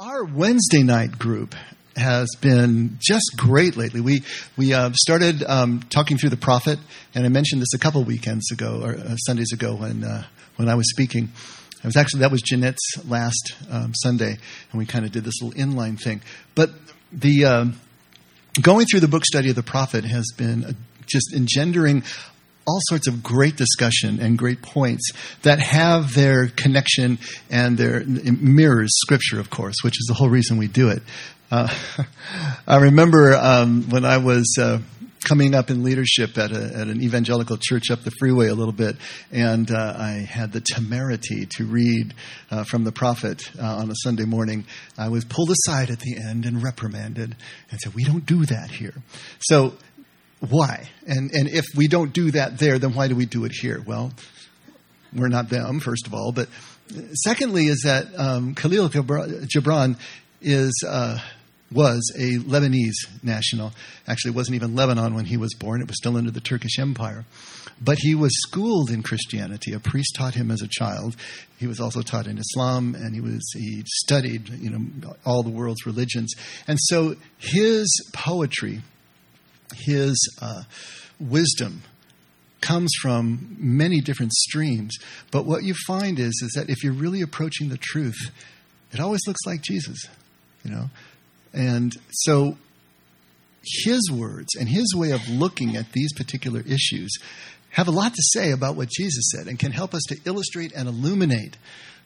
Our 0.00 0.22
Wednesday 0.22 0.84
night 0.84 1.18
group 1.18 1.56
has 1.96 2.28
been 2.40 2.98
just 3.00 3.32
great 3.36 3.76
lately. 3.76 4.00
We 4.00 4.22
we 4.56 4.72
uh, 4.72 4.92
started 4.94 5.42
um, 5.42 5.80
talking 5.90 6.16
through 6.18 6.30
the 6.30 6.36
prophet, 6.36 6.78
and 7.16 7.26
I 7.26 7.28
mentioned 7.30 7.60
this 7.60 7.74
a 7.74 7.80
couple 7.80 8.04
weekends 8.04 8.52
ago 8.52 8.80
or 8.84 8.94
uh, 8.94 9.16
Sundays 9.16 9.50
ago 9.52 9.74
when 9.74 10.04
uh, 10.04 10.22
when 10.54 10.68
I 10.68 10.76
was 10.76 10.88
speaking. 10.88 11.32
It 11.78 11.84
was 11.84 11.96
actually 11.96 12.20
that 12.20 12.30
was 12.30 12.42
Jeanette's 12.42 13.08
last 13.08 13.56
um, 13.72 13.92
Sunday, 13.92 14.38
and 14.70 14.78
we 14.78 14.86
kind 14.86 15.04
of 15.04 15.10
did 15.10 15.24
this 15.24 15.42
little 15.42 15.58
inline 15.60 16.00
thing. 16.00 16.22
But 16.54 16.70
the 17.10 17.44
um, 17.46 17.80
going 18.62 18.86
through 18.86 19.00
the 19.00 19.08
book 19.08 19.24
study 19.24 19.50
of 19.50 19.56
the 19.56 19.64
prophet 19.64 20.04
has 20.04 20.26
been 20.36 20.76
just 21.06 21.34
engendering 21.34 22.04
all 22.68 22.80
sorts 22.82 23.06
of 23.06 23.22
great 23.22 23.56
discussion 23.56 24.20
and 24.20 24.36
great 24.36 24.60
points 24.60 25.10
that 25.42 25.58
have 25.58 26.14
their 26.14 26.48
connection 26.48 27.18
and 27.50 27.78
their 27.78 28.04
mirrors 28.04 28.90
scripture, 28.96 29.40
of 29.40 29.48
course, 29.48 29.76
which 29.82 29.94
is 29.94 30.04
the 30.06 30.14
whole 30.14 30.28
reason 30.28 30.58
we 30.58 30.68
do 30.68 30.90
it. 30.90 31.02
Uh, 31.50 31.74
I 32.66 32.76
remember 32.76 33.34
um, 33.34 33.88
when 33.88 34.04
I 34.04 34.18
was 34.18 34.54
uh, 34.60 34.80
coming 35.24 35.54
up 35.54 35.70
in 35.70 35.82
leadership 35.82 36.36
at, 36.36 36.52
a, 36.52 36.64
at, 36.76 36.88
an 36.88 37.02
evangelical 37.02 37.56
church 37.58 37.90
up 37.90 38.02
the 38.02 38.10
freeway 38.18 38.48
a 38.48 38.54
little 38.54 38.72
bit, 38.72 38.96
and 39.32 39.70
uh, 39.70 39.94
I 39.96 40.26
had 40.28 40.52
the 40.52 40.60
temerity 40.60 41.46
to 41.56 41.64
read 41.64 42.14
uh, 42.50 42.64
from 42.64 42.84
the 42.84 42.92
prophet 42.92 43.50
uh, 43.58 43.76
on 43.76 43.90
a 43.90 43.94
Sunday 44.02 44.24
morning. 44.24 44.66
I 44.98 45.08
was 45.08 45.24
pulled 45.24 45.50
aside 45.50 45.90
at 45.90 46.00
the 46.00 46.16
end 46.18 46.44
and 46.44 46.62
reprimanded 46.62 47.34
and 47.70 47.80
said, 47.80 47.94
"We 47.94 48.04
don't 48.04 48.26
do 48.26 48.44
that 48.44 48.70
here." 48.70 48.94
So 49.40 49.74
why? 50.40 50.88
And, 51.06 51.30
and 51.32 51.48
if 51.48 51.64
we 51.76 51.88
don't 51.88 52.12
do 52.12 52.30
that 52.32 52.58
there, 52.58 52.78
then 52.78 52.94
why 52.94 53.08
do 53.08 53.16
we 53.16 53.26
do 53.26 53.44
it 53.44 53.52
here? 53.52 53.82
Well, 53.84 54.12
we're 55.14 55.28
not 55.28 55.48
them, 55.48 55.80
first 55.80 56.06
of 56.06 56.14
all. 56.14 56.32
But 56.32 56.48
secondly, 57.14 57.66
is 57.66 57.82
that 57.84 58.06
um, 58.18 58.54
Kahlil 58.54 58.88
Gibran 58.88 59.98
is, 60.40 60.84
uh, 60.86 61.18
was 61.72 62.12
a 62.16 62.38
Lebanese 62.38 63.22
national. 63.22 63.72
Actually, 64.06 64.30
it 64.30 64.36
wasn't 64.36 64.56
even 64.56 64.74
Lebanon 64.74 65.14
when 65.14 65.24
he 65.24 65.36
was 65.36 65.54
born, 65.54 65.80
it 65.80 65.88
was 65.88 65.96
still 65.96 66.16
under 66.16 66.30
the 66.30 66.40
Turkish 66.40 66.78
Empire. 66.78 67.24
But 67.80 67.98
he 67.98 68.14
was 68.14 68.32
schooled 68.42 68.90
in 68.90 69.02
Christianity. 69.02 69.72
A 69.72 69.78
priest 69.78 70.14
taught 70.16 70.34
him 70.34 70.50
as 70.50 70.62
a 70.62 70.68
child. 70.68 71.14
He 71.58 71.66
was 71.68 71.78
also 71.78 72.02
taught 72.02 72.26
in 72.26 72.38
Islam, 72.38 72.96
and 72.96 73.14
he 73.14 73.20
was 73.20 73.48
he 73.54 73.84
studied, 73.86 74.48
you 74.48 74.70
know, 74.70 75.14
all 75.24 75.44
the 75.44 75.50
world's 75.50 75.86
religions. 75.86 76.34
And 76.66 76.76
so 76.80 77.14
his 77.38 77.86
poetry 78.12 78.82
his 79.74 80.16
uh, 80.40 80.62
wisdom 81.20 81.82
comes 82.60 82.90
from 83.00 83.56
many 83.58 84.00
different 84.00 84.32
streams. 84.32 84.96
But 85.30 85.44
what 85.44 85.62
you 85.62 85.74
find 85.86 86.18
is, 86.18 86.40
is 86.44 86.52
that 86.56 86.70
if 86.70 86.82
you're 86.82 86.92
really 86.92 87.20
approaching 87.20 87.68
the 87.68 87.78
truth, 87.78 88.30
it 88.92 89.00
always 89.00 89.20
looks 89.26 89.46
like 89.46 89.62
Jesus, 89.62 90.06
you 90.64 90.70
know? 90.70 90.90
And 91.52 91.92
so 92.10 92.56
his 93.84 94.10
words 94.10 94.48
and 94.58 94.68
his 94.68 94.94
way 94.94 95.10
of 95.12 95.28
looking 95.28 95.76
at 95.76 95.92
these 95.92 96.12
particular 96.12 96.60
issues 96.60 97.16
have 97.70 97.88
a 97.88 97.92
lot 97.92 98.14
to 98.14 98.22
say 98.32 98.50
about 98.50 98.76
what 98.76 98.88
Jesus 98.88 99.30
said 99.34 99.46
and 99.46 99.58
can 99.58 99.72
help 99.72 99.94
us 99.94 100.02
to 100.08 100.16
illustrate 100.24 100.72
and 100.72 100.88
illuminate 100.88 101.56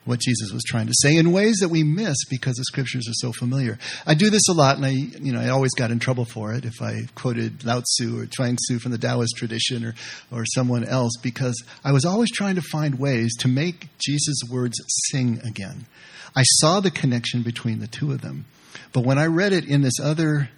what 0.05 0.20
Jesus 0.20 0.53
was 0.53 0.64
trying 0.64 0.86
to 0.86 0.95
say 0.97 1.17
in 1.17 1.33
ways 1.33 1.58
that 1.61 1.69
we 1.69 1.84
miss 1.84 2.17
because 2.28 2.56
the 2.56 2.64
scriptures 2.64 3.08
are 3.08 3.14
so 3.14 3.33
familiar. 3.33 3.78
I 4.06 4.14
do 4.14 4.31
this 4.31 4.48
a 4.48 4.53
lot, 4.53 4.77
and 4.77 4.84
I, 4.84 4.91
you 4.91 5.33
know, 5.33 5.41
I 5.41 5.48
always 5.48 5.75
got 5.75 5.91
in 5.91 5.98
trouble 6.00 6.25
for 6.25 6.53
it 6.55 6.64
if 6.64 6.83
I 6.83 7.03
quoted 7.14 7.64
Lao 7.64 7.81
Tzu 7.81 8.20
or 8.20 8.27
Chuang 8.27 8.56
Tzu 8.56 8.80
from 8.80 8.92
the 8.92 8.98
Taoist 8.98 9.36
tradition 9.36 9.84
or, 9.84 9.95
or 10.33 10.45
someone 10.45 10.84
else 10.84 11.12
because 11.23 11.62
I 11.84 11.92
was 11.92 12.05
always 12.05 12.33
trying 12.33 12.56
to 12.56 12.62
find 12.62 12.98
ways 12.98 13.33
to 13.41 13.48
make 13.48 13.89
Jesus' 13.98 14.42
words 14.50 14.77
sing 15.11 15.41
again. 15.45 15.86
I 16.34 16.42
saw 16.42 16.80
the 16.80 16.91
connection 16.91 17.42
between 17.42 17.78
the 17.78 17.86
two 17.86 18.11
of 18.11 18.23
them, 18.23 18.47
but 18.92 19.05
when 19.05 19.19
I 19.19 19.27
read 19.27 19.53
it 19.53 19.64
in 19.64 19.83
this 19.83 20.00
other 20.03 20.48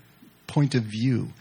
point 0.46 0.74
of 0.74 0.84
view, 0.84 1.32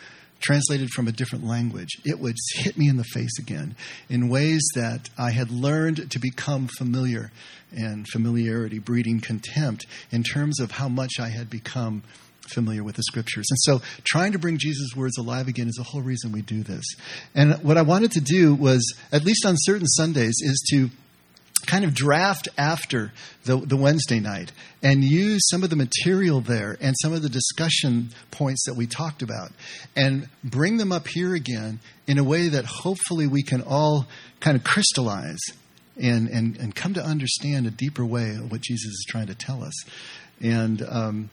translated 0.44 0.90
from 0.90 1.08
a 1.08 1.12
different 1.12 1.46
language, 1.46 1.90
it 2.06 2.20
would 2.20 2.36
hit 2.56 2.78
me 2.78 2.90
in 2.90 2.98
the 2.98 3.04
face 3.04 3.40
again 3.40 3.76
in 4.10 4.30
ways 4.30 4.62
that 4.76 5.10
I 5.18 5.32
had 5.32 5.50
learned 5.50 6.12
to 6.12 6.20
become 6.20 6.68
familiar 6.68 7.32
and 7.76 8.08
familiarity 8.08 8.80
breeding 8.80 9.20
contempt 9.20 9.86
in 10.12 10.22
terms 10.22 10.60
of 10.60 10.72
how 10.72 10.90
much 10.90 11.14
I 11.20 11.30
had 11.30 11.50
become 11.50 12.04
familiar 12.50 12.84
with 12.84 12.98
the 12.98 13.04
scriptures. 13.04 13.48
And 13.50 13.60
so 13.62 13.82
trying 14.04 14.34
to 14.34 14.40
bring 14.40 14.58
Jesus' 14.58 14.96
words 14.96 15.18
alive 15.18 15.48
again 15.48 15.68
is 15.68 15.76
the 15.76 15.84
whole 15.84 16.02
reason 16.02 16.32
we 16.32 16.42
do 16.42 16.62
this. 16.62 16.86
And 17.34 17.56
what 17.64 17.78
I 17.78 17.82
wanted 17.82 18.12
to 18.12 18.22
do 18.22 18.54
was, 18.54 18.84
at 19.12 19.24
least 19.24 19.46
on 19.46 19.56
certain 19.58 19.88
Sundays, 19.88 20.36
is 20.42 20.62
to 20.72 20.90
kind 21.66 21.86
of 21.86 21.94
draft 21.94 22.48
after 22.58 23.12
the, 23.46 23.58
the 23.58 23.78
Wednesday 23.78 24.20
night 24.20 24.52
and 24.82 25.04
use 25.04 25.42
some 25.50 25.64
of 25.64 25.70
the 25.70 25.76
material 25.76 26.42
there 26.42 26.78
and 26.82 26.96
some 27.02 27.14
of 27.14 27.22
the 27.22 27.30
discussion 27.30 28.10
points 28.32 28.66
that 28.66 28.76
we 28.76 28.88
talked 28.88 29.22
about 29.22 29.52
and 29.96 30.28
bring 30.44 30.78
them 30.78 30.92
up 30.92 31.08
here 31.08 31.34
again 31.34 31.80
in 32.08 32.18
a 32.18 32.24
way 32.24 32.50
that 32.50 32.66
hopefully 32.66 33.28
we 33.28 33.44
can 33.44 33.62
all 33.62 34.08
kind 34.40 34.58
of 34.58 34.64
crystallize 34.64 35.42
and, 36.02 36.28
and, 36.30 36.58
and 36.58 36.76
come 36.76 36.94
to 36.94 37.04
understand 37.04 37.68
a 37.68 37.72
deeper 37.72 38.06
way 38.06 38.32
of 38.32 38.52
what 38.52 38.62
Jesus 38.62 38.92
is 38.92 39.06
trying 39.08 39.28
to 39.28 39.36
tell 39.36 39.64
us. 39.64 39.74
And 40.42 40.82
um, 40.82 41.30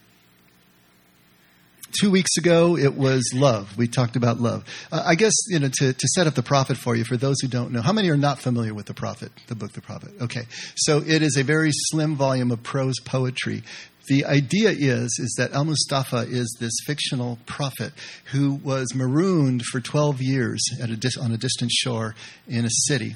two 2.01 2.11
weeks 2.11 2.37
ago, 2.39 2.77
it 2.77 2.95
was 2.95 3.31
love. 3.35 3.77
We 3.77 3.87
talked 3.87 4.17
about 4.17 4.41
love. 4.41 4.65
Uh, 4.91 5.03
I 5.05 5.15
guess, 5.15 5.35
you 5.49 5.59
know, 5.59 5.69
to, 5.81 5.93
to 5.93 6.09
set 6.15 6.27
up 6.27 6.35
the 6.35 6.43
prophet 6.43 6.77
for 6.77 6.97
you, 6.97 7.05
for 7.05 7.17
those 7.17 7.41
who 7.41 7.49
don't 7.49 7.73
know, 7.73 7.83
how 7.83 7.93
many 7.93 8.09
are 8.11 8.17
not 8.17 8.39
familiar 8.39 8.73
with 8.73 8.87
the 8.87 8.95
prophet, 8.95 9.31
the 9.49 9.55
book 9.55 9.73
The 9.73 9.83
Prophet? 9.83 10.13
Okay. 10.21 10.43
So 10.77 10.99
it 10.99 11.23
is 11.23 11.37
a 11.37 11.45
very 11.45 11.71
slim 11.73 12.17
volume 12.17 12.51
of 12.51 12.63
prose 12.63 12.99
poetry 13.05 13.63
the 14.09 14.25
idea 14.25 14.71
is 14.71 15.19
is 15.21 15.37
that 15.39 15.53
Al 15.53 15.65
Mustafa 15.65 16.27
is 16.29 16.57
this 16.59 16.73
fictional 16.85 17.39
prophet 17.47 17.93
who 18.33 18.55
was 18.55 18.93
marooned 18.93 19.63
for 19.71 19.79
12 19.79 20.21
years 20.21 20.61
a 20.83 20.87
dis- 20.89 21.17
on 21.17 21.31
a 21.31 21.37
distant 21.37 21.71
shore 21.71 22.17
in 22.49 22.65
a 22.65 22.71
city 22.89 23.15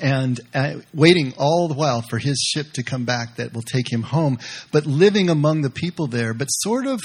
and 0.00 0.40
uh, 0.54 0.76
waiting 0.94 1.34
all 1.38 1.68
the 1.68 1.74
while 1.74 2.02
for 2.02 2.18
his 2.18 2.40
ship 2.40 2.72
to 2.72 2.82
come 2.82 3.04
back 3.04 3.36
that 3.36 3.52
will 3.52 3.62
take 3.62 3.92
him 3.92 4.02
home, 4.02 4.38
but 4.72 4.86
living 4.86 5.28
among 5.28 5.60
the 5.60 5.70
people 5.70 6.06
there, 6.06 6.32
but 6.34 6.46
sort 6.46 6.86
of 6.86 7.00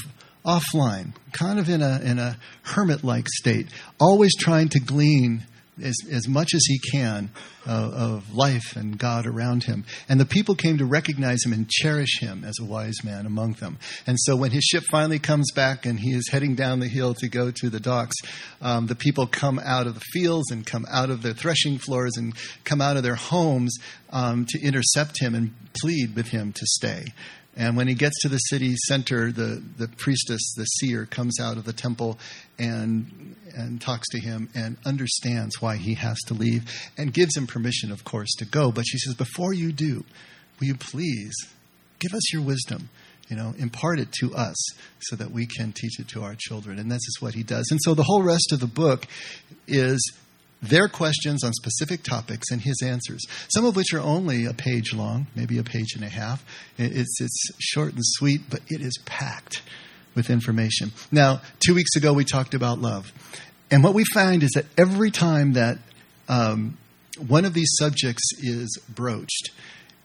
offline, 0.48 1.14
kind 1.34 1.60
of 1.60 1.70
in 1.70 1.82
a, 1.82 2.00
in 2.02 2.20
a 2.20 2.38
hermit 2.64 3.04
like 3.04 3.28
state, 3.28 3.68
always 4.00 4.36
trying 4.38 4.70
to 4.70 4.80
glean 4.80 5.46
as, 5.84 5.96
as 6.12 6.28
much 6.28 6.54
as 6.54 6.64
he 6.66 6.80
can 6.92 7.30
uh, 7.68 7.92
of 7.94 8.34
life 8.34 8.76
and 8.76 8.98
God 8.98 9.26
around 9.28 9.64
him. 9.64 9.84
And 10.08 10.20
the 10.20 10.26
people 10.26 10.56
came 10.56 10.78
to 10.78 10.86
recognize 10.86 11.46
him 11.46 11.54
and 11.54 11.70
cherish 11.70 12.20
him 12.20 12.44
as 12.44 12.56
a 12.60 12.66
wise 12.66 13.04
man 13.04 13.26
among 13.26 13.54
them. 13.54 13.78
And 14.06 14.18
so 14.20 14.36
when 14.36 14.52
his 14.52 14.64
ship 14.64 14.84
finally 14.90 15.20
comes 15.20 15.52
back 15.52 15.86
and 15.86 16.00
he 16.00 16.12
is 16.12 16.30
heading 16.32 16.56
down 16.56 16.80
the 16.80 16.88
hill 16.88 17.14
to 17.16 17.28
go 17.28 17.52
to 17.52 17.70
the 17.70 17.80
docks, 17.80 18.16
um, 18.62 18.88
the 18.88 18.96
people 18.96 19.28
come 19.28 19.60
out 19.60 19.88
of 19.88 19.96
the 19.96 20.06
fields 20.14 20.52
and 20.52 20.66
come 20.66 20.86
out 20.90 21.10
of 21.10 21.22
their 21.22 21.34
threshing 21.34 21.78
floors 21.78 22.18
and 22.18 22.34
come 22.64 22.82
out 22.82 22.98
of 22.98 23.04
their 23.04 23.16
homes 23.16 23.78
um, 24.12 24.46
to 24.50 24.62
intercept 24.62 25.22
him 25.22 25.36
and 25.36 25.54
plead 25.82 26.16
with 26.16 26.28
him 26.28 26.54
to 26.54 26.66
stay. 26.66 27.06
And 27.58 27.76
when 27.76 27.88
he 27.88 27.96
gets 27.96 28.22
to 28.22 28.30
the 28.30 28.38
city 28.38 28.76
center, 28.88 29.32
the, 29.32 29.64
the 29.78 29.88
priestess, 29.88 30.54
the 30.56 30.66
seer, 30.66 31.08
comes 31.08 31.40
out 31.40 31.58
of 31.58 31.66
the 31.66 31.74
temple 31.74 32.20
and, 32.60 33.36
and 33.56 33.82
talks 33.82 34.08
to 34.10 34.20
him 34.20 34.50
and 34.54 34.78
understands 34.86 35.60
why 35.60 35.78
he 35.78 35.96
has 35.96 36.20
to 36.28 36.36
leave 36.36 36.66
and 37.00 37.12
gives 37.12 37.36
him 37.36 37.48
permission, 37.48 37.57
of 37.92 38.04
course, 38.04 38.34
to 38.40 38.46
go. 38.46 38.72
But 38.72 38.86
she 38.88 38.98
says, 38.98 39.16
Before 39.16 39.54
you 39.54 39.72
do, 39.72 40.04
will 40.60 40.68
you 40.68 40.76
please 40.76 41.34
give 42.00 42.14
us 42.14 42.34
your 42.34 42.42
wisdom? 42.42 42.90
You 43.30 43.36
know, 43.36 43.54
impart 43.58 44.00
it 44.00 44.12
to 44.22 44.34
us 44.36 44.56
so 45.00 45.18
that 45.18 45.32
we 45.32 45.46
can 45.48 45.74
teach 45.74 46.00
it 46.00 46.08
to 46.10 46.24
our 46.24 46.36
children. 46.38 46.80
And 46.80 46.90
this 46.90 47.06
is 47.08 47.18
what 47.20 47.34
he 47.34 47.44
does. 47.44 47.68
And 47.72 47.80
so 47.84 47.94
the 47.94 48.04
whole 48.04 48.24
rest 48.24 48.54
of 48.54 48.62
the 48.62 48.68
book 48.68 49.06
is 49.68 50.00
their 50.62 50.88
questions 50.88 51.44
on 51.44 51.52
specific 51.54 52.04
topics 52.04 52.50
and 52.52 52.62
his 52.62 52.82
answers, 52.84 53.22
some 53.50 53.66
of 53.66 53.76
which 53.76 53.94
are 53.94 54.00
only 54.00 54.46
a 54.46 54.54
page 54.54 54.94
long, 54.94 55.28
maybe 55.36 55.58
a 55.58 55.64
page 55.64 55.94
and 55.94 56.04
a 56.04 56.10
half. 56.10 56.44
It's, 56.78 57.20
it's 57.22 57.52
short 57.60 57.94
and 57.94 58.02
sweet, 58.02 58.42
but 58.50 58.62
it 58.68 58.82
is 58.82 58.98
packed 59.06 59.62
with 60.16 60.30
information. 60.30 60.92
Now, 61.12 61.42
two 61.60 61.76
weeks 61.76 61.96
ago, 61.96 62.14
we 62.14 62.26
talked 62.26 62.54
about 62.54 62.80
love. 62.80 63.12
And 63.70 63.84
what 63.84 63.94
we 63.94 64.04
find 64.14 64.42
is 64.42 64.52
that 64.52 64.66
every 64.78 65.12
time 65.12 65.54
that 65.54 65.78
um, 66.30 66.78
one 67.20 67.46
of 67.46 67.54
these 67.54 67.70
subjects 67.78 68.24
is 68.40 68.80
broached, 68.90 69.52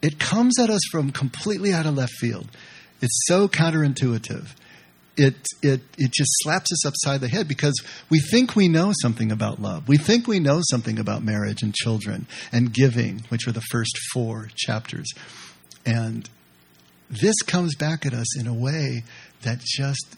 it 0.01 0.19
comes 0.19 0.59
at 0.59 0.69
us 0.69 0.81
from 0.91 1.11
completely 1.11 1.73
out 1.73 1.85
of 1.85 1.95
left 1.95 2.13
field. 2.13 2.47
It's 3.01 3.25
so 3.27 3.47
counterintuitive 3.47 4.55
it, 5.17 5.35
it, 5.61 5.81
it 5.97 6.11
just 6.11 6.31
slaps 6.41 6.71
us 6.71 6.85
upside 6.85 7.21
the 7.21 7.27
head 7.27 7.47
because 7.47 7.79
we 8.09 8.19
think 8.19 8.55
we 8.55 8.67
know 8.67 8.91
something 9.01 9.31
about 9.31 9.61
love. 9.61 9.87
We 9.87 9.97
think 9.97 10.27
we 10.27 10.39
know 10.39 10.61
something 10.69 10.97
about 10.97 11.23
marriage 11.23 11.61
and 11.61 11.73
children 11.73 12.25
and 12.51 12.73
giving, 12.73 13.23
which 13.29 13.47
are 13.47 13.51
the 13.51 13.61
first 13.61 13.97
four 14.13 14.49
chapters. 14.55 15.07
And 15.85 16.29
this 17.09 17.41
comes 17.43 17.75
back 17.75 18.05
at 18.05 18.13
us 18.13 18.39
in 18.39 18.47
a 18.47 18.53
way 18.53 19.03
that 19.43 19.59
just 19.59 20.15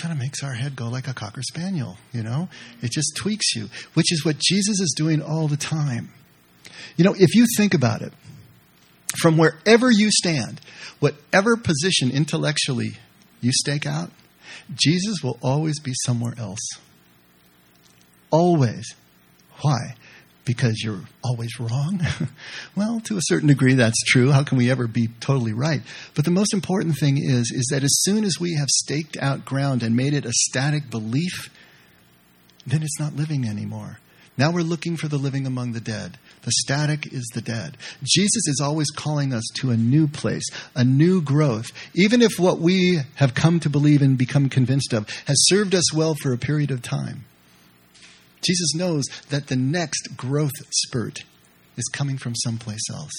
kind 0.00 0.12
of 0.12 0.18
makes 0.18 0.42
our 0.42 0.54
head 0.54 0.76
go 0.76 0.88
like 0.88 1.08
a 1.08 1.14
cocker 1.14 1.42
spaniel, 1.42 1.96
you 2.12 2.22
know? 2.22 2.48
It 2.82 2.90
just 2.90 3.16
tweaks 3.16 3.54
you, 3.54 3.68
which 3.94 4.12
is 4.12 4.24
what 4.24 4.38
Jesus 4.38 4.80
is 4.80 4.94
doing 4.96 5.22
all 5.22 5.48
the 5.48 5.56
time. 5.56 6.10
You 6.96 7.04
know, 7.04 7.14
if 7.18 7.34
you 7.34 7.46
think 7.56 7.74
about 7.74 8.02
it, 8.02 8.12
from 9.18 9.36
wherever 9.36 9.90
you 9.90 10.10
stand, 10.10 10.60
whatever 11.00 11.56
position 11.56 12.10
intellectually 12.10 12.96
you 13.40 13.52
stake 13.52 13.86
out, 13.86 14.10
Jesus 14.74 15.16
will 15.22 15.38
always 15.42 15.80
be 15.80 15.92
somewhere 16.04 16.34
else. 16.38 16.60
Always. 18.30 18.94
Why? 19.62 19.96
Because 20.44 20.82
you're 20.82 21.02
always 21.22 21.60
wrong? 21.60 22.00
well, 22.76 23.00
to 23.00 23.16
a 23.16 23.22
certain 23.22 23.48
degree, 23.48 23.74
that's 23.74 24.02
true. 24.06 24.30
How 24.30 24.42
can 24.42 24.58
we 24.58 24.70
ever 24.70 24.86
be 24.86 25.08
totally 25.20 25.52
right? 25.52 25.82
But 26.14 26.24
the 26.24 26.30
most 26.30 26.54
important 26.54 26.96
thing 26.98 27.18
is, 27.18 27.52
is 27.54 27.68
that 27.70 27.84
as 27.84 28.00
soon 28.02 28.24
as 28.24 28.40
we 28.40 28.56
have 28.56 28.68
staked 28.68 29.16
out 29.18 29.44
ground 29.44 29.82
and 29.82 29.94
made 29.94 30.14
it 30.14 30.24
a 30.24 30.32
static 30.32 30.90
belief, 30.90 31.50
then 32.66 32.82
it's 32.82 32.98
not 32.98 33.14
living 33.14 33.46
anymore. 33.46 33.98
Now 34.40 34.50
we're 34.50 34.62
looking 34.62 34.96
for 34.96 35.06
the 35.06 35.18
living 35.18 35.46
among 35.46 35.72
the 35.72 35.82
dead. 35.82 36.16
The 36.42 36.52
static 36.52 37.12
is 37.12 37.28
the 37.34 37.42
dead. 37.42 37.76
Jesus 38.02 38.48
is 38.48 38.60
always 38.62 38.90
calling 38.90 39.34
us 39.34 39.44
to 39.56 39.70
a 39.70 39.76
new 39.76 40.08
place, 40.08 40.48
a 40.74 40.82
new 40.82 41.20
growth. 41.20 41.70
Even 41.94 42.22
if 42.22 42.38
what 42.38 42.58
we 42.58 43.00
have 43.16 43.34
come 43.34 43.60
to 43.60 43.68
believe 43.68 44.00
and 44.00 44.16
become 44.16 44.48
convinced 44.48 44.94
of 44.94 45.06
has 45.26 45.36
served 45.48 45.74
us 45.74 45.92
well 45.92 46.14
for 46.14 46.32
a 46.32 46.38
period 46.38 46.70
of 46.70 46.80
time, 46.80 47.26
Jesus 48.42 48.74
knows 48.74 49.04
that 49.28 49.48
the 49.48 49.56
next 49.56 50.16
growth 50.16 50.52
spurt 50.70 51.24
is 51.76 51.84
coming 51.92 52.18
from 52.18 52.34
someplace 52.34 52.88
else 52.90 53.12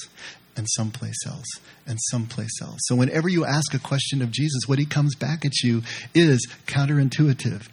and 0.55 0.67
someplace 0.71 1.25
else 1.25 1.47
and 1.85 1.97
someplace 2.09 2.61
else. 2.61 2.79
So 2.83 2.95
whenever 2.95 3.29
you 3.29 3.45
ask 3.45 3.73
a 3.73 3.79
question 3.79 4.21
of 4.21 4.31
Jesus, 4.31 4.67
what 4.67 4.79
he 4.79 4.85
comes 4.85 5.15
back 5.15 5.45
at 5.45 5.61
you 5.63 5.81
is 6.13 6.47
counterintuitive. 6.67 7.67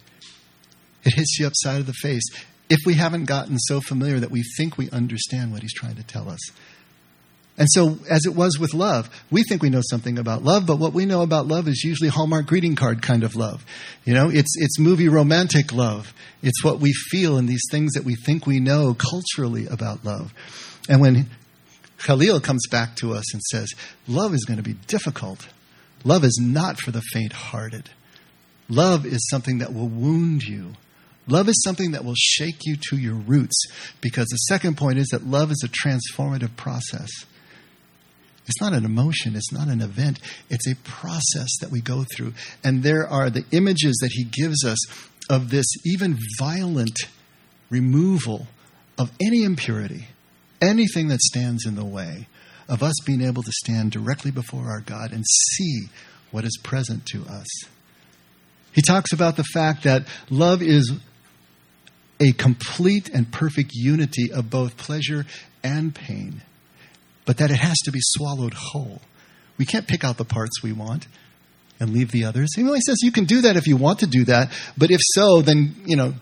It 1.03 1.13
hits 1.13 1.39
you 1.39 1.47
upside 1.47 1.79
of 1.79 1.87
the 1.87 1.93
face 1.93 2.23
if 2.69 2.79
we 2.85 2.93
haven't 2.93 3.25
gotten 3.25 3.57
so 3.57 3.81
familiar 3.81 4.19
that 4.19 4.31
we 4.31 4.43
think 4.57 4.77
we 4.77 4.89
understand 4.91 5.51
what 5.51 5.61
he's 5.61 5.73
trying 5.73 5.95
to 5.95 6.03
tell 6.03 6.29
us. 6.29 6.39
And 7.59 7.67
so, 7.69 7.99
as 8.09 8.25
it 8.25 8.33
was 8.33 8.57
with 8.57 8.73
love, 8.73 9.09
we 9.29 9.43
think 9.43 9.61
we 9.61 9.69
know 9.69 9.81
something 9.83 10.17
about 10.17 10.43
love, 10.43 10.65
but 10.65 10.79
what 10.79 10.93
we 10.93 11.05
know 11.05 11.21
about 11.21 11.45
love 11.45 11.67
is 11.67 11.83
usually 11.83 12.09
Hallmark 12.09 12.45
greeting 12.45 12.77
card 12.77 13.01
kind 13.01 13.21
of 13.21 13.35
love. 13.35 13.65
You 14.05 14.13
know, 14.13 14.29
it's, 14.29 14.55
it's 14.57 14.79
movie 14.79 15.09
romantic 15.09 15.73
love. 15.73 16.13
It's 16.41 16.63
what 16.63 16.79
we 16.79 16.93
feel 16.93 17.37
and 17.37 17.49
these 17.49 17.65
things 17.69 17.91
that 17.93 18.05
we 18.05 18.15
think 18.15 18.47
we 18.47 18.61
know 18.61 18.95
culturally 18.95 19.67
about 19.67 20.05
love. 20.05 20.33
And 20.87 21.01
when 21.01 21.29
Kahlil 21.97 22.41
comes 22.41 22.65
back 22.71 22.95
to 22.97 23.11
us 23.11 23.33
and 23.33 23.41
says, 23.51 23.73
Love 24.07 24.33
is 24.33 24.45
going 24.45 24.57
to 24.57 24.63
be 24.63 24.77
difficult, 24.87 25.45
love 26.05 26.23
is 26.23 26.39
not 26.41 26.79
for 26.79 26.91
the 26.91 27.01
faint 27.13 27.33
hearted. 27.33 27.89
Love 28.69 29.05
is 29.05 29.27
something 29.29 29.57
that 29.57 29.73
will 29.73 29.89
wound 29.89 30.43
you 30.43 30.75
Love 31.29 31.47
is 31.47 31.61
something 31.63 31.91
that 31.91 32.03
will 32.03 32.15
shake 32.17 32.65
you 32.65 32.75
to 32.89 32.97
your 32.97 33.13
roots 33.13 33.55
because 34.01 34.27
the 34.27 34.37
second 34.47 34.77
point 34.77 34.97
is 34.97 35.09
that 35.09 35.27
love 35.27 35.51
is 35.51 35.63
a 35.63 35.67
transformative 35.69 36.55
process. 36.55 37.09
It's 38.49 38.61
not 38.61 38.73
an 38.73 38.83
emotion, 38.83 39.35
it's 39.35 39.51
not 39.51 39.67
an 39.67 39.79
event, 39.79 40.19
it's 40.49 40.67
a 40.67 40.75
process 40.77 41.49
that 41.61 41.69
we 41.71 41.81
go 41.81 42.03
through. 42.03 42.33
And 42.63 42.81
there 42.81 43.07
are 43.07 43.29
the 43.29 43.45
images 43.51 43.97
that 44.01 44.11
he 44.11 44.23
gives 44.23 44.65
us 44.65 44.79
of 45.29 45.51
this 45.51 45.67
even 45.85 46.17
violent 46.39 46.97
removal 47.69 48.47
of 48.97 49.11
any 49.21 49.43
impurity, 49.43 50.07
anything 50.61 51.09
that 51.09 51.19
stands 51.19 51.65
in 51.65 51.75
the 51.75 51.85
way 51.85 52.27
of 52.67 52.81
us 52.81 52.95
being 53.05 53.21
able 53.21 53.43
to 53.43 53.51
stand 53.51 53.91
directly 53.91 54.31
before 54.31 54.69
our 54.69 54.81
God 54.81 55.11
and 55.13 55.23
see 55.27 55.83
what 56.31 56.43
is 56.43 56.59
present 56.63 57.05
to 57.07 57.23
us. 57.25 57.47
He 58.71 58.81
talks 58.81 59.13
about 59.13 59.35
the 59.35 59.43
fact 59.43 59.83
that 59.83 60.07
love 60.29 60.61
is 60.61 60.91
a 62.19 62.31
complete 62.33 63.09
and 63.09 63.31
perfect 63.31 63.71
unity 63.73 64.31
of 64.31 64.49
both 64.49 64.77
pleasure 64.77 65.25
and 65.63 65.93
pain, 65.93 66.41
but 67.29 67.37
that 67.37 67.51
it 67.51 67.59
has 67.59 67.77
to 67.85 67.91
be 67.91 67.99
swallowed 68.01 68.55
whole. 68.55 69.01
We 69.59 69.63
can't 69.63 69.87
pick 69.87 70.03
out 70.03 70.17
the 70.17 70.25
parts 70.25 70.63
we 70.63 70.73
want 70.73 71.05
and 71.79 71.91
leave 71.91 72.09
the 72.09 72.25
others. 72.25 72.55
He 72.55 72.63
only 72.63 72.81
says 72.81 73.03
you 73.03 73.11
can 73.11 73.25
do 73.25 73.41
that 73.41 73.55
if 73.55 73.67
you 73.67 73.77
want 73.77 73.99
to 73.99 74.07
do 74.07 74.23
that, 74.23 74.51
but 74.75 74.89
if 74.89 74.99
so, 75.13 75.43
then, 75.43 75.75
you 75.85 75.95
know, 75.95 76.15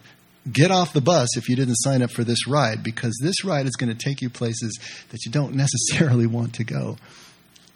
get 0.51 0.69
off 0.69 0.91
the 0.91 0.99
bus 0.99 1.37
if 1.37 1.47
you 1.47 1.55
didn't 1.55 1.75
sign 1.75 2.01
up 2.01 2.11
for 2.11 2.25
this 2.25 2.45
ride 2.45 2.83
because 2.83 3.17
this 3.23 3.45
ride 3.45 3.67
is 3.67 3.77
going 3.77 3.87
to 3.87 3.97
take 3.97 4.21
you 4.21 4.29
places 4.29 4.77
that 5.07 5.23
you 5.25 5.31
don't 5.31 5.55
necessarily 5.55 6.27
want 6.27 6.55
to 6.55 6.65
go. 6.65 6.97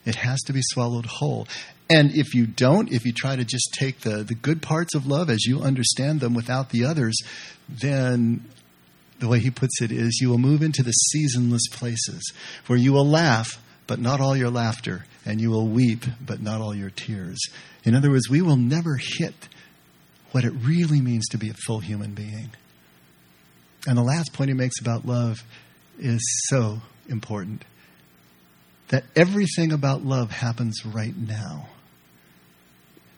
It 0.03 0.15
has 0.15 0.41
to 0.41 0.51
be 0.51 0.61
swallowed 0.61 1.05
whole. 1.05 1.47
And 1.89 2.11
if 2.13 2.35
you 2.35 2.45
don't, 2.45 2.91
if 2.91 3.05
you 3.05 3.13
try 3.13 3.37
to 3.37 3.45
just 3.45 3.73
take 3.79 4.01
the, 4.01 4.23
the 4.23 4.35
good 4.35 4.61
parts 4.61 4.93
of 4.93 5.07
love 5.07 5.29
as 5.29 5.45
you 5.45 5.61
understand 5.61 6.19
them 6.19 6.33
without 6.33 6.71
the 6.71 6.83
others, 6.83 7.17
then 7.69 8.43
the 9.21 9.27
way 9.27 9.39
he 9.39 9.51
puts 9.51 9.81
it 9.81 9.91
is 9.91 10.19
you 10.19 10.29
will 10.29 10.39
move 10.39 10.63
into 10.63 10.81
the 10.81 10.91
seasonless 10.91 11.67
places 11.71 12.33
where 12.65 12.77
you 12.77 12.91
will 12.91 13.07
laugh, 13.07 13.63
but 13.85 13.99
not 13.99 14.19
all 14.19 14.35
your 14.35 14.49
laughter, 14.49 15.05
and 15.25 15.39
you 15.39 15.51
will 15.51 15.67
weep, 15.67 16.03
but 16.25 16.41
not 16.41 16.59
all 16.59 16.73
your 16.73 16.89
tears. 16.89 17.39
In 17.83 17.93
other 17.95 18.09
words, 18.09 18.29
we 18.29 18.41
will 18.41 18.57
never 18.57 18.99
hit 18.99 19.35
what 20.31 20.43
it 20.43 20.51
really 20.51 21.01
means 21.01 21.27
to 21.29 21.37
be 21.37 21.49
a 21.49 21.53
full 21.53 21.79
human 21.79 22.13
being. 22.13 22.49
And 23.87 23.95
the 23.95 24.03
last 24.03 24.33
point 24.33 24.49
he 24.49 24.55
makes 24.55 24.81
about 24.81 25.05
love 25.05 25.43
is 25.99 26.21
so 26.47 26.81
important 27.07 27.63
that 28.87 29.03
everything 29.15 29.71
about 29.71 30.03
love 30.03 30.31
happens 30.31 30.83
right 30.83 31.15
now. 31.15 31.69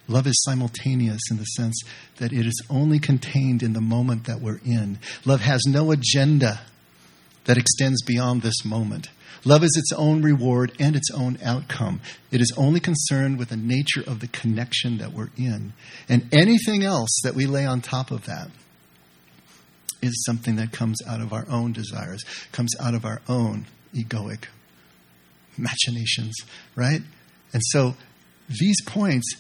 Love 0.08 0.28
is 0.28 0.44
simultaneous 0.44 1.22
in 1.32 1.38
the 1.38 1.46
sense 1.46 1.82
that 2.18 2.34
it 2.34 2.46
is 2.46 2.66
only 2.70 3.00
contained 3.00 3.64
in 3.64 3.74
the 3.74 3.82
moment 3.82 4.26
that 4.26 4.42
we're 4.42 4.60
in. 4.66 5.00
Love 5.26 5.42
has 5.42 5.62
no 5.66 5.92
agenda 5.92 6.62
that 7.46 7.58
extends 7.58 8.02
beyond 8.04 8.42
this 8.42 8.66
moment. 8.66 9.10
Love 9.46 9.64
is 9.64 9.76
its 9.78 9.92
own 9.94 10.22
reward 10.22 10.72
and 10.80 10.96
its 10.96 11.12
own 11.12 11.38
outcome. 11.44 12.00
It 12.32 12.42
is 12.42 12.54
only 12.58 12.80
concerned 12.80 13.38
with 13.38 13.50
the 13.50 13.58
nature 13.58 14.04
of 14.06 14.20
the 14.20 14.28
connection 14.28 14.98
that 15.00 15.12
we're 15.12 15.32
in. 15.38 15.74
And 16.08 16.34
anything 16.34 16.84
else 16.84 17.20
that 17.24 17.36
we 17.36 17.46
lay 17.46 17.66
on 17.66 17.82
top 17.82 18.12
of 18.12 18.26
that 18.26 18.50
is 20.02 20.24
something 20.26 20.56
that 20.58 20.72
comes 20.72 20.98
out 21.08 21.22
of 21.22 21.34
our 21.34 21.46
own 21.50 21.74
desires, 21.74 22.24
comes 22.52 22.74
out 22.80 22.94
of 22.94 23.06
our 23.06 23.22
own 23.28 23.66
egoic 23.94 24.46
machinations, 25.58 26.36
right? 26.76 27.02
And 27.54 27.62
so 27.66 27.96
these 28.50 28.78
points 28.86 29.36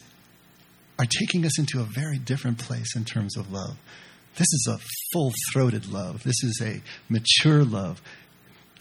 are 1.00 1.06
taking 1.06 1.46
us 1.46 1.58
into 1.58 1.80
a 1.80 1.84
very 1.84 2.20
different 2.20 2.60
place 2.60 2.96
in 2.96 3.06
terms 3.06 3.36
of 3.38 3.52
love. 3.52 3.78
This 4.36 4.48
is 4.52 4.68
a 4.70 4.80
full 5.12 5.32
throated 5.52 5.88
love. 5.88 6.24
This 6.24 6.44
is 6.44 6.62
a 6.64 6.82
mature 7.10 7.64
love. 7.64 8.02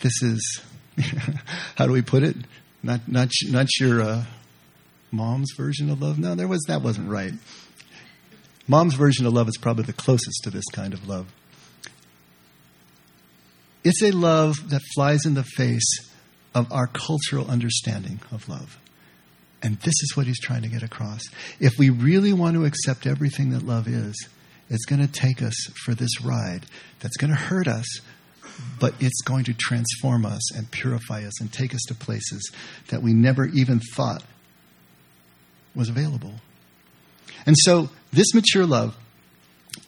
This 0.01 0.23
is, 0.23 0.63
how 1.77 1.87
do 1.87 1.93
we 1.93 2.03
put 2.03 2.23
it? 2.23 2.37
Not, 2.83 3.07
not, 3.07 3.31
not 3.49 3.69
your 3.79 4.03
uh, 4.03 4.25
mom's 5.11 5.53
version 5.57 5.91
of 5.91 6.01
love. 6.01 6.19
No, 6.19 6.35
there 6.35 6.49
was, 6.49 6.63
that 6.69 6.83
wasn't 6.83 7.11
right. 7.11 7.33
Mom's 8.67 8.95
version 8.95 9.27
of 9.27 9.33
love 9.33 9.49
is 9.49 9.59
probably 9.59 9.85
the 9.85 9.93
closest 9.93 10.43
to 10.45 10.51
this 10.51 10.65
kind 10.73 10.95
of 10.95 11.09
love. 11.09 11.33
It's 13.85 14.03
a 14.03 14.13
love 14.13 14.71
that 14.71 14.81
flies 14.95 15.27
in 15.27 15.35
the 15.35 15.45
face 15.45 16.11
of 16.55 16.71
our 16.73 16.87
cultural 16.87 17.51
understanding 17.51 18.21
of 18.31 18.49
love. 18.49 18.79
And 19.63 19.77
this 19.81 19.95
is 20.03 20.17
what 20.17 20.27
he's 20.27 20.41
trying 20.41 20.63
to 20.63 20.69
get 20.69 20.83
across. 20.83 21.23
If 21.61 21.79
we 21.79 21.91
really 21.91 22.33
want 22.33 22.57
to 22.57 22.65
accept 22.65 23.07
everything 23.07 23.51
that 23.51 23.63
love 23.63 23.87
is, 23.87 24.29
it's 24.69 24.85
going 24.87 25.01
to 25.07 25.13
take 25.13 25.43
us 25.43 25.55
for 25.85 25.95
this 25.95 26.23
ride 26.23 26.67
that's 27.01 27.17
going 27.17 27.31
to 27.31 27.39
hurt 27.39 27.69
us, 27.69 28.01
but 28.81 28.95
it's 29.01 29.21
going 29.23 29.45
to 29.45 29.55
transform 29.55 30.27
us 30.27 30.55
and 30.57 30.71
purify 30.71 31.25
us 31.25 31.41
and 31.41 31.53
take 31.53 31.75
us 31.75 31.83
to 31.89 31.95
places 31.95 32.53
that 32.89 33.03
we 33.03 33.13
never 33.13 33.47
even 33.47 33.81
thought 33.95 34.25
was 35.75 35.89
available. 35.89 36.35
And 37.47 37.57
so, 37.59 37.89
this 38.13 38.35
mature 38.35 38.67
love 38.67 38.97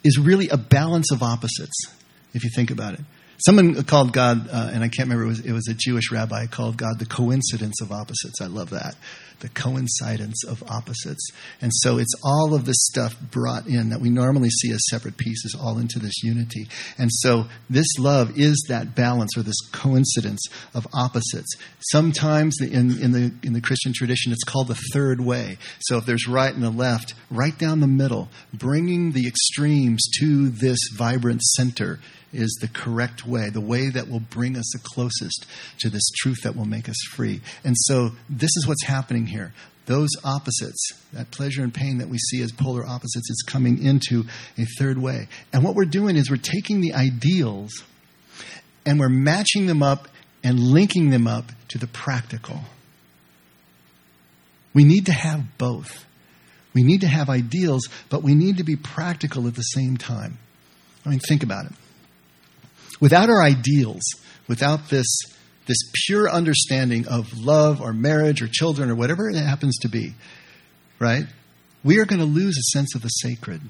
is 0.03 0.17
really 0.17 0.49
a 0.49 0.57
balance 0.57 1.11
of 1.11 1.21
opposites, 1.21 1.93
if 2.33 2.43
you 2.43 2.49
think 2.55 2.71
about 2.71 2.95
it. 2.95 3.01
Someone 3.37 3.83
called 3.83 4.13
God, 4.13 4.47
uh, 4.49 4.71
and 4.73 4.83
I 4.83 4.87
can't 4.87 5.09
remember, 5.09 5.25
it 5.25 5.27
was, 5.27 5.39
it 5.41 5.51
was 5.51 5.67
a 5.67 5.73
Jewish 5.73 6.11
rabbi 6.11 6.45
called 6.47 6.77
God 6.77 6.99
the 6.99 7.05
coincidence 7.05 7.81
of 7.81 7.91
opposites. 7.91 8.39
I 8.41 8.47
love 8.47 8.69
that. 8.69 8.95
The 9.41 9.49
coincidence 9.49 10.45
of 10.45 10.63
opposites. 10.69 11.29
And 11.59 11.71
so 11.73 11.97
it's 11.97 12.13
all 12.23 12.55
of 12.55 12.65
this 12.65 12.77
stuff 12.79 13.19
brought 13.31 13.67
in 13.67 13.89
that 13.89 13.99
we 13.99 14.09
normally 14.09 14.49
see 14.49 14.71
as 14.71 14.79
separate 14.89 15.17
pieces 15.17 15.53
all 15.59 15.77
into 15.77 15.99
this 15.99 16.23
unity. 16.23 16.69
And 16.97 17.09
so 17.11 17.47
this 17.69 17.87
love 17.99 18.39
is 18.39 18.65
that 18.69 18.95
balance 18.95 19.37
or 19.37 19.43
this 19.43 19.59
coincidence 19.73 20.47
of 20.73 20.87
opposites. 20.93 21.53
Sometimes 21.91 22.55
in, 22.61 22.97
in, 23.01 23.11
the, 23.11 23.33
in 23.43 23.51
the 23.51 23.61
Christian 23.61 23.91
tradition, 23.93 24.31
it's 24.31 24.45
called 24.45 24.69
the 24.69 24.81
third 24.93 25.19
way. 25.19 25.57
So 25.79 25.97
if 25.97 26.05
there's 26.05 26.29
right 26.29 26.55
and 26.55 26.63
a 26.63 26.69
left, 26.69 27.13
right 27.29 27.57
down 27.57 27.81
the 27.81 27.87
middle, 27.87 28.29
bringing 28.53 29.11
the 29.11 29.27
extremes 29.27 30.07
to 30.21 30.49
this 30.49 30.79
vibrant 30.95 31.41
center 31.41 31.99
is 32.33 32.57
the 32.61 32.67
correct 32.67 33.25
way, 33.25 33.49
the 33.49 33.61
way 33.61 33.89
that 33.89 34.09
will 34.09 34.19
bring 34.19 34.57
us 34.57 34.69
the 34.73 34.79
closest 34.79 35.45
to 35.79 35.89
this 35.89 36.07
truth 36.17 36.41
that 36.43 36.55
will 36.55 36.65
make 36.65 36.89
us 36.89 36.97
free. 37.11 37.41
And 37.63 37.75
so 37.77 38.11
this 38.29 38.51
is 38.55 38.65
what's 38.67 38.83
happening 38.83 39.27
here. 39.27 39.53
Those 39.85 40.09
opposites, 40.23 40.93
that 41.13 41.31
pleasure 41.31 41.63
and 41.63 41.73
pain 41.73 41.99
that 41.99 42.09
we 42.09 42.17
see 42.17 42.41
as 42.41 42.51
polar 42.51 42.85
opposites, 42.85 43.29
is 43.29 43.43
coming 43.47 43.83
into 43.83 44.23
a 44.57 44.65
third 44.79 44.97
way. 44.97 45.27
And 45.53 45.63
what 45.63 45.75
we're 45.75 45.85
doing 45.85 46.15
is 46.15 46.29
we're 46.29 46.37
taking 46.37 46.81
the 46.81 46.93
ideals 46.93 47.83
and 48.85 48.99
we're 48.99 49.09
matching 49.09 49.67
them 49.67 49.83
up 49.83 50.07
and 50.43 50.59
linking 50.59 51.11
them 51.11 51.27
up 51.27 51.51
to 51.69 51.77
the 51.77 51.87
practical. 51.87 52.61
We 54.73 54.83
need 54.83 55.05
to 55.05 55.13
have 55.13 55.57
both. 55.57 56.05
We 56.73 56.83
need 56.83 57.01
to 57.01 57.07
have 57.07 57.29
ideals, 57.29 57.87
but 58.09 58.21
we 58.21 58.35
need 58.35 58.57
to 58.57 58.63
be 58.63 58.75
practical 58.75 59.47
at 59.47 59.55
the 59.55 59.61
same 59.61 59.97
time. 59.97 60.37
I 61.05 61.09
mean, 61.09 61.19
think 61.19 61.43
about 61.43 61.65
it. 61.67 61.71
Without 62.99 63.29
our 63.29 63.41
ideals, 63.41 64.03
without 64.47 64.89
this, 64.89 65.07
this 65.67 65.77
pure 66.05 66.29
understanding 66.29 67.07
of 67.07 67.37
love 67.37 67.81
or 67.81 67.93
marriage 67.93 68.41
or 68.41 68.47
children 68.47 68.89
or 68.89 68.95
whatever 68.95 69.29
it 69.29 69.35
happens 69.35 69.77
to 69.79 69.89
be, 69.89 70.13
right? 70.99 71.25
We 71.83 71.99
are 71.99 72.05
going 72.05 72.19
to 72.19 72.25
lose 72.25 72.57
a 72.57 72.77
sense 72.77 72.95
of 72.95 73.01
the 73.01 73.09
sacred. 73.09 73.61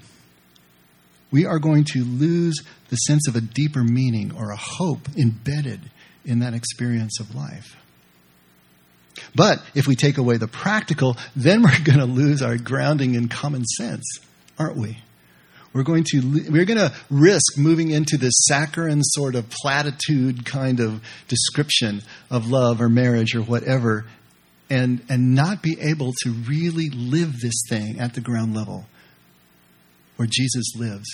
We 1.30 1.44
are 1.44 1.58
going 1.58 1.84
to 1.92 2.04
lose 2.04 2.62
the 2.88 2.96
sense 2.96 3.28
of 3.28 3.36
a 3.36 3.40
deeper 3.40 3.82
meaning 3.82 4.32
or 4.36 4.50
a 4.50 4.56
hope 4.56 5.08
embedded 5.16 5.80
in 6.24 6.38
that 6.40 6.54
experience 6.54 7.20
of 7.20 7.34
life. 7.34 7.76
But 9.34 9.62
if 9.74 9.86
we 9.86 9.96
take 9.96 10.18
away 10.18 10.36
the 10.36 10.48
practical, 10.48 11.16
then 11.34 11.62
we're 11.62 11.84
going 11.84 11.98
to 11.98 12.06
lose 12.06 12.42
our 12.42 12.56
grounding 12.56 13.14
in 13.14 13.28
common 13.28 13.64
sense, 13.64 14.04
aren't 14.58 14.76
we? 14.76 14.98
We're 15.76 15.82
going 15.82 16.04
to 16.12 16.20
we're 16.50 16.64
going 16.64 16.78
to 16.78 16.92
risk 17.10 17.58
moving 17.58 17.90
into 17.90 18.16
this 18.16 18.32
saccharine 18.48 19.02
sort 19.02 19.34
of 19.34 19.50
platitude 19.50 20.46
kind 20.46 20.80
of 20.80 21.02
description 21.28 22.00
of 22.30 22.48
love 22.48 22.80
or 22.80 22.88
marriage 22.88 23.34
or 23.34 23.42
whatever 23.42 24.06
and 24.70 25.04
and 25.10 25.34
not 25.34 25.62
be 25.62 25.76
able 25.80 26.14
to 26.24 26.30
really 26.48 26.88
live 26.90 27.40
this 27.40 27.62
thing 27.68 28.00
at 28.00 28.14
the 28.14 28.22
ground 28.22 28.54
level 28.54 28.86
where 30.16 30.28
Jesus 30.30 30.74
lives. 30.76 31.06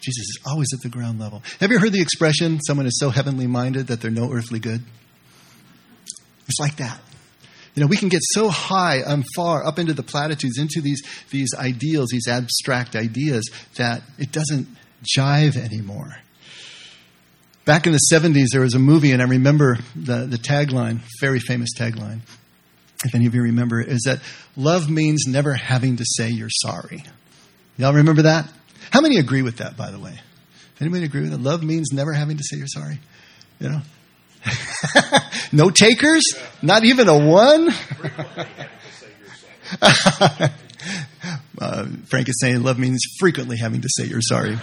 Jesus 0.00 0.22
is 0.22 0.38
always 0.46 0.68
at 0.72 0.80
the 0.80 0.88
ground 0.88 1.18
level. 1.18 1.42
Have 1.60 1.70
you 1.70 1.78
heard 1.78 1.92
the 1.92 2.00
expression 2.00 2.58
someone 2.60 2.86
is 2.86 2.98
so 2.98 3.10
heavenly 3.10 3.46
minded 3.46 3.88
that 3.88 4.00
they're 4.00 4.10
no 4.10 4.32
earthly 4.32 4.60
good? 4.60 4.82
It's 6.48 6.60
like 6.60 6.76
that. 6.76 7.00
You 7.76 7.82
know, 7.82 7.88
we 7.88 7.98
can 7.98 8.08
get 8.08 8.22
so 8.24 8.48
high 8.48 9.02
and 9.06 9.22
far 9.34 9.64
up 9.64 9.78
into 9.78 9.92
the 9.92 10.02
platitudes, 10.02 10.58
into 10.58 10.80
these, 10.80 11.02
these 11.30 11.50
ideals, 11.54 12.08
these 12.10 12.26
abstract 12.26 12.96
ideas, 12.96 13.48
that 13.76 14.02
it 14.18 14.32
doesn't 14.32 14.66
jive 15.16 15.56
anymore. 15.56 16.16
Back 17.66 17.86
in 17.86 17.92
the 17.92 18.00
70s, 18.10 18.46
there 18.50 18.62
was 18.62 18.74
a 18.74 18.78
movie, 18.78 19.12
and 19.12 19.20
I 19.20 19.26
remember 19.26 19.76
the, 19.94 20.24
the 20.24 20.38
tagline, 20.38 21.00
very 21.20 21.38
famous 21.38 21.70
tagline, 21.76 22.20
if 23.04 23.14
any 23.14 23.26
of 23.26 23.34
you 23.34 23.42
remember, 23.42 23.80
is 23.82 24.04
that 24.06 24.20
love 24.56 24.88
means 24.88 25.24
never 25.26 25.52
having 25.52 25.96
to 25.96 26.04
say 26.06 26.30
you're 26.30 26.48
sorry. 26.48 27.04
Y'all 27.76 27.92
remember 27.92 28.22
that? 28.22 28.50
How 28.90 29.02
many 29.02 29.18
agree 29.18 29.42
with 29.42 29.58
that, 29.58 29.76
by 29.76 29.90
the 29.90 29.98
way? 29.98 30.18
Anybody 30.80 31.04
agree 31.04 31.22
with 31.22 31.32
that? 31.32 31.40
Love 31.40 31.62
means 31.62 31.88
never 31.92 32.12
having 32.14 32.38
to 32.38 32.42
say 32.42 32.56
you're 32.56 32.66
sorry. 32.66 33.00
You 33.60 33.68
know? 33.68 33.80
no 35.52 35.70
takers? 35.70 36.24
Not 36.62 36.84
even 36.84 37.08
a 37.08 37.18
one? 37.18 37.68
uh, 41.58 41.86
Frank 42.04 42.28
is 42.28 42.38
saying 42.40 42.62
love 42.62 42.78
means 42.78 43.00
frequently 43.18 43.56
having 43.56 43.80
to 43.82 43.88
say 43.90 44.04
you're 44.04 44.20
sorry. 44.20 44.58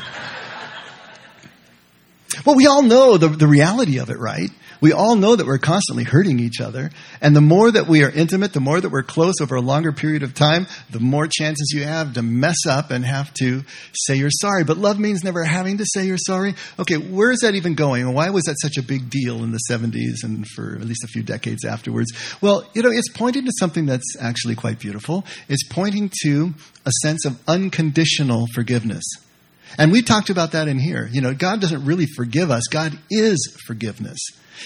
Well, 2.46 2.56
we 2.56 2.68
all 2.68 2.82
know 2.82 3.18
the, 3.18 3.28
the 3.30 3.48
reality 3.48 4.00
of 4.00 4.10
it, 4.10 4.18
right? 4.18 4.50
We 4.82 4.94
all 4.94 5.16
know 5.16 5.36
that 5.36 5.46
we're 5.46 5.58
constantly 5.58 6.04
hurting 6.04 6.40
each 6.40 6.62
other. 6.62 6.92
And 7.22 7.36
the 7.36 7.42
more 7.42 7.72
that 7.72 7.88
we 7.88 8.04
are 8.04 8.10
intimate, 8.10 8.54
the 8.54 8.60
more 8.60 8.80
that 8.80 8.90
we're 8.90 9.04
close 9.04 9.36
over 9.42 9.56
a 9.56 9.62
longer 9.62 9.92
period 9.92 10.24
of 10.24 10.34
time, 10.34 10.68
the 10.90 11.00
more 11.00 11.28
chances 11.28 11.72
you 11.74 11.84
have 11.84 12.14
to 12.14 12.22
mess 12.22 12.66
up 12.68 12.92
and 12.92 13.06
have 13.06 13.34
to 13.36 13.64
say 13.94 14.16
you're 14.16 14.30
sorry. 14.32 14.64
But 14.64 14.78
love 14.78 15.00
means 15.00 15.24
never 15.24 15.44
having 15.44 15.78
to 15.78 15.86
say 15.86 16.06
you're 16.06 16.18
sorry. 16.18 16.56
Okay, 16.80 16.98
where 16.98 17.32
is 17.32 17.40
that 17.40 17.56
even 17.56 17.76
going? 17.76 18.04
And 18.04 18.16
why 18.16 18.30
was 18.30 18.44
that 18.46 18.60
such 18.62 18.78
a 18.78 18.84
big 18.84 19.10
deal 19.10 19.44
in 19.44 19.52
the 19.52 19.60
70s 19.70 20.24
and 20.24 20.48
for 20.48 20.76
at 20.76 20.86
least 20.86 21.04
a 21.04 21.08
few 21.08 21.24
decades 21.24 21.66
afterwards? 21.66 22.12
Well, 22.42 22.68
you 22.74 22.82
know, 22.82 22.92
it's 22.92 23.10
pointing 23.10 23.46
to 23.46 23.52
something 23.60 23.86
that's 23.86 24.16
actually 24.20 24.56
quite 24.56 24.80
beautiful. 24.80 25.26
It's 25.50 25.68
pointing 25.68 26.12
to 26.24 26.54
a 26.86 26.92
sense 27.02 27.26
of 27.26 27.40
unconditional 27.48 28.48
forgiveness. 28.54 29.04
And 29.78 29.92
we 29.92 30.02
talked 30.02 30.30
about 30.30 30.52
that 30.52 30.68
in 30.68 30.78
here. 30.78 31.10
You 31.12 31.22
know, 31.22 31.34
God 31.34 31.62
doesn't 31.62 31.86
really 31.86 32.06
forgive 32.06 32.52
us, 32.52 32.64
God 32.70 32.98
is 33.10 33.58
forgiveness. 33.66 34.20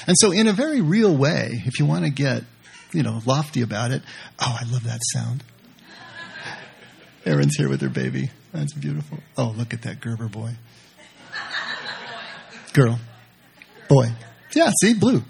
And 0.06 0.16
so, 0.20 0.32
in 0.32 0.48
a 0.48 0.54
very 0.54 0.82
real 0.82 1.16
way, 1.16 1.62
if 1.66 1.80
you 1.80 1.86
want 1.86 2.04
to 2.04 2.12
get, 2.12 2.44
you 2.92 3.04
know, 3.04 3.22
lofty 3.26 3.62
about 3.62 3.92
it, 3.92 4.02
oh, 4.40 4.58
I 4.60 4.70
love 4.72 4.84
that 4.84 5.00
sound. 5.14 5.44
Erin's 7.26 7.56
here 7.56 7.70
with 7.70 7.82
her 7.82 7.90
baby. 7.90 8.30
That's 8.54 8.74
beautiful. 8.74 9.20
Oh, 9.38 9.54
look 9.58 9.74
at 9.74 9.82
that 9.84 10.00
Gerber 10.00 10.30
boy. 10.30 10.52
Girl. 12.74 13.00
Boy. 13.90 14.12
Yeah, 14.54 14.72
see, 14.82 14.94
blue. 14.94 15.24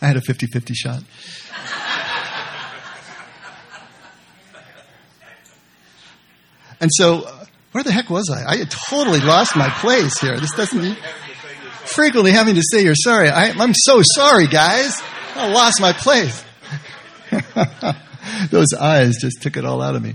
I 0.00 0.06
had 0.06 0.16
a 0.16 0.20
50 0.20 0.46
50 0.46 0.74
shot. 0.74 1.02
And 6.80 6.90
so, 6.92 7.22
uh, 7.22 7.44
where 7.72 7.84
the 7.84 7.92
heck 7.92 8.10
was 8.10 8.30
I? 8.30 8.52
I 8.52 8.56
had 8.56 8.70
totally 8.70 9.20
lost 9.20 9.56
my 9.56 9.68
place 9.68 10.18
here. 10.18 10.38
This 10.38 10.54
doesn't 10.54 10.98
frequently 11.86 12.32
having 12.32 12.54
to 12.56 12.62
say 12.70 12.82
you're 12.82 12.94
sorry. 12.94 13.28
I, 13.28 13.48
am 13.48 13.74
so 13.74 14.02
sorry, 14.02 14.46
guys. 14.46 15.00
I 15.34 15.48
lost 15.48 15.80
my 15.80 15.92
place. 15.92 16.44
Those 18.50 18.72
eyes 18.78 19.16
just 19.20 19.42
took 19.42 19.56
it 19.56 19.64
all 19.64 19.82
out 19.82 19.94
of 19.94 20.02
me. 20.02 20.14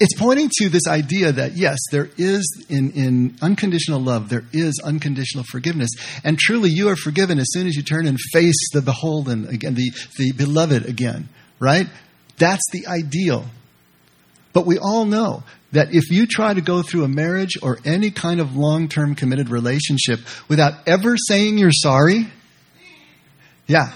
It's 0.00 0.14
pointing 0.14 0.48
to 0.60 0.68
this 0.68 0.86
idea 0.86 1.32
that 1.32 1.56
yes, 1.56 1.78
there 1.90 2.08
is 2.16 2.66
in, 2.68 2.92
in 2.92 3.36
unconditional 3.42 4.00
love, 4.00 4.28
there 4.28 4.44
is 4.52 4.80
unconditional 4.84 5.44
forgiveness. 5.50 5.90
And 6.22 6.38
truly 6.38 6.70
you 6.70 6.88
are 6.88 6.96
forgiven 6.96 7.38
as 7.38 7.46
soon 7.50 7.66
as 7.66 7.74
you 7.74 7.82
turn 7.82 8.06
and 8.06 8.18
face 8.32 8.70
the 8.72 8.80
beholden 8.80 9.48
again, 9.48 9.74
the, 9.74 9.90
the 10.16 10.32
beloved 10.32 10.86
again, 10.86 11.28
right? 11.58 11.88
That's 12.36 12.62
the 12.70 12.86
ideal. 12.86 13.46
But 14.58 14.66
we 14.66 14.76
all 14.76 15.04
know 15.04 15.44
that 15.70 15.94
if 15.94 16.10
you 16.10 16.26
try 16.26 16.52
to 16.52 16.60
go 16.60 16.82
through 16.82 17.04
a 17.04 17.08
marriage 17.08 17.52
or 17.62 17.78
any 17.84 18.10
kind 18.10 18.40
of 18.40 18.56
long 18.56 18.88
term 18.88 19.14
committed 19.14 19.50
relationship 19.50 20.18
without 20.48 20.88
ever 20.88 21.16
saying 21.16 21.58
you're 21.58 21.70
sorry, 21.70 22.26
yeah. 23.68 23.92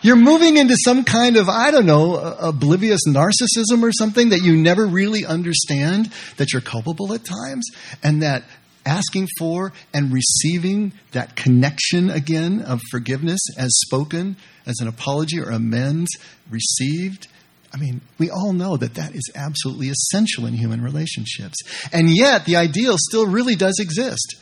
You're 0.00 0.16
moving 0.16 0.56
into 0.56 0.78
some 0.82 1.04
kind 1.04 1.36
of, 1.36 1.50
I 1.50 1.70
don't 1.70 1.84
know, 1.84 2.16
oblivious 2.16 3.02
narcissism 3.06 3.82
or 3.82 3.92
something 3.92 4.30
that 4.30 4.40
you 4.40 4.56
never 4.56 4.86
really 4.86 5.26
understand, 5.26 6.10
that 6.38 6.54
you're 6.54 6.62
culpable 6.62 7.12
at 7.12 7.22
times, 7.22 7.68
and 8.02 8.22
that 8.22 8.44
asking 8.86 9.28
for 9.38 9.74
and 9.92 10.10
receiving 10.10 10.94
that 11.12 11.36
connection 11.36 12.08
again 12.08 12.62
of 12.62 12.80
forgiveness 12.90 13.40
as 13.58 13.78
spoken, 13.80 14.38
as 14.64 14.76
an 14.80 14.88
apology 14.88 15.38
or 15.38 15.50
amends 15.50 16.08
received, 16.48 17.28
I 17.76 17.78
mean, 17.78 18.00
we 18.18 18.30
all 18.30 18.54
know 18.54 18.78
that 18.78 18.94
that 18.94 19.14
is 19.14 19.30
absolutely 19.34 19.90
essential 19.90 20.46
in 20.46 20.54
human 20.54 20.80
relationships. 20.80 21.56
And 21.92 22.08
yet, 22.08 22.46
the 22.46 22.56
ideal 22.56 22.96
still 22.96 23.26
really 23.26 23.54
does 23.54 23.78
exist. 23.78 24.36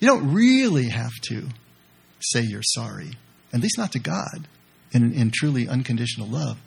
You 0.00 0.08
don't 0.08 0.34
really 0.34 0.88
have 0.88 1.12
to 1.28 1.46
say 2.20 2.42
you're 2.42 2.62
sorry, 2.64 3.12
at 3.52 3.60
least 3.60 3.78
not 3.78 3.92
to 3.92 4.00
God, 4.00 4.48
in, 4.90 5.12
in 5.12 5.30
truly 5.30 5.68
unconditional 5.68 6.26
love, 6.26 6.58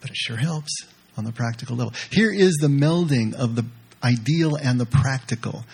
but 0.00 0.08
it 0.08 0.16
sure 0.16 0.38
helps 0.38 0.72
on 1.18 1.24
the 1.24 1.32
practical 1.32 1.76
level. 1.76 1.92
Here 2.10 2.32
is 2.32 2.54
the 2.54 2.68
melding 2.68 3.34
of 3.34 3.54
the 3.54 3.66
ideal 4.02 4.56
and 4.56 4.80
the 4.80 4.86
practical. 4.86 5.66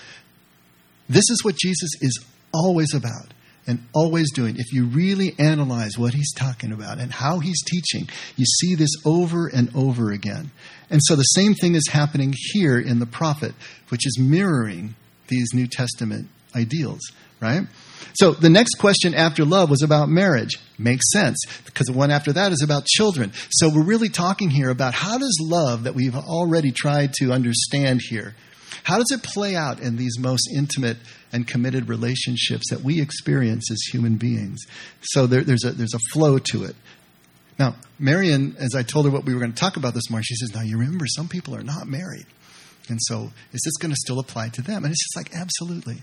This 1.08 1.30
is 1.30 1.44
what 1.44 1.54
Jesus 1.54 1.90
is 2.00 2.24
always 2.52 2.92
about 2.92 3.32
and 3.70 3.86
always 3.94 4.32
doing, 4.32 4.56
if 4.58 4.72
you 4.72 4.84
really 4.84 5.32
analyze 5.38 5.96
what 5.96 6.12
he's 6.12 6.32
talking 6.34 6.72
about 6.72 6.98
and 6.98 7.12
how 7.12 7.38
he's 7.38 7.62
teaching, 7.62 8.08
you 8.36 8.44
see 8.44 8.74
this 8.74 8.90
over 9.04 9.46
and 9.46 9.70
over 9.76 10.10
again. 10.10 10.50
And 10.90 11.00
so 11.02 11.14
the 11.14 11.22
same 11.22 11.54
thing 11.54 11.76
is 11.76 11.86
happening 11.88 12.34
here 12.36 12.80
in 12.80 12.98
the 12.98 13.06
prophet, 13.06 13.54
which 13.88 14.06
is 14.06 14.18
mirroring 14.18 14.96
these 15.28 15.54
New 15.54 15.68
Testament 15.68 16.28
ideals, 16.56 17.00
right? 17.40 17.62
So 18.14 18.32
the 18.32 18.50
next 18.50 18.74
question 18.74 19.14
after 19.14 19.44
love 19.44 19.70
was 19.70 19.82
about 19.82 20.08
marriage. 20.08 20.58
Makes 20.76 21.12
sense 21.12 21.38
because 21.64 21.86
the 21.86 21.92
one 21.92 22.10
after 22.10 22.32
that 22.32 22.50
is 22.50 22.62
about 22.62 22.86
children. 22.86 23.32
So 23.50 23.68
we're 23.72 23.84
really 23.84 24.08
talking 24.08 24.50
here 24.50 24.70
about 24.70 24.94
how 24.94 25.16
does 25.16 25.38
love 25.40 25.84
that 25.84 25.94
we've 25.94 26.16
already 26.16 26.72
tried 26.72 27.12
to 27.20 27.32
understand 27.32 28.00
here 28.08 28.34
how 28.82 28.98
does 28.98 29.10
it 29.10 29.22
play 29.22 29.56
out 29.56 29.80
in 29.80 29.96
these 29.96 30.18
most 30.18 30.48
intimate 30.54 30.96
and 31.32 31.46
committed 31.46 31.88
relationships 31.88 32.70
that 32.70 32.80
we 32.80 33.00
experience 33.00 33.70
as 33.70 33.80
human 33.92 34.16
beings? 34.16 34.60
So 35.02 35.26
there, 35.26 35.42
there's, 35.42 35.64
a, 35.64 35.72
there's 35.72 35.94
a 35.94 36.12
flow 36.12 36.38
to 36.38 36.64
it. 36.64 36.76
Now, 37.58 37.76
Marion, 37.98 38.56
as 38.58 38.74
I 38.74 38.82
told 38.82 39.04
her 39.04 39.10
what 39.10 39.24
we 39.24 39.34
were 39.34 39.40
going 39.40 39.52
to 39.52 39.58
talk 39.58 39.76
about 39.76 39.92
this 39.92 40.08
morning, 40.08 40.24
she 40.24 40.36
says, 40.36 40.54
Now 40.54 40.62
you 40.62 40.78
remember, 40.78 41.06
some 41.06 41.28
people 41.28 41.54
are 41.54 41.62
not 41.62 41.86
married. 41.86 42.26
And 42.88 42.98
so, 43.02 43.30
is 43.52 43.60
this 43.64 43.76
going 43.76 43.90
to 43.90 43.96
still 43.96 44.18
apply 44.18 44.48
to 44.50 44.62
them? 44.62 44.84
And 44.84 44.90
it's 44.90 45.04
just 45.04 45.16
like, 45.16 45.36
absolutely. 45.36 45.98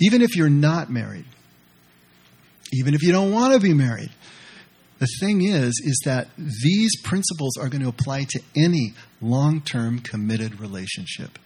Even 0.00 0.22
if 0.22 0.36
you're 0.36 0.50
not 0.50 0.90
married, 0.90 1.24
even 2.72 2.94
if 2.94 3.02
you 3.02 3.12
don't 3.12 3.32
want 3.32 3.54
to 3.54 3.60
be 3.60 3.72
married, 3.72 4.10
the 4.98 5.08
thing 5.20 5.42
is, 5.42 5.80
is 5.84 6.02
that 6.04 6.28
these 6.36 7.00
principles 7.02 7.56
are 7.56 7.68
going 7.68 7.82
to 7.82 7.88
apply 7.88 8.24
to 8.30 8.40
any 8.56 8.94
long 9.20 9.60
term 9.60 10.00
committed 10.00 10.60
relationship 10.60 11.38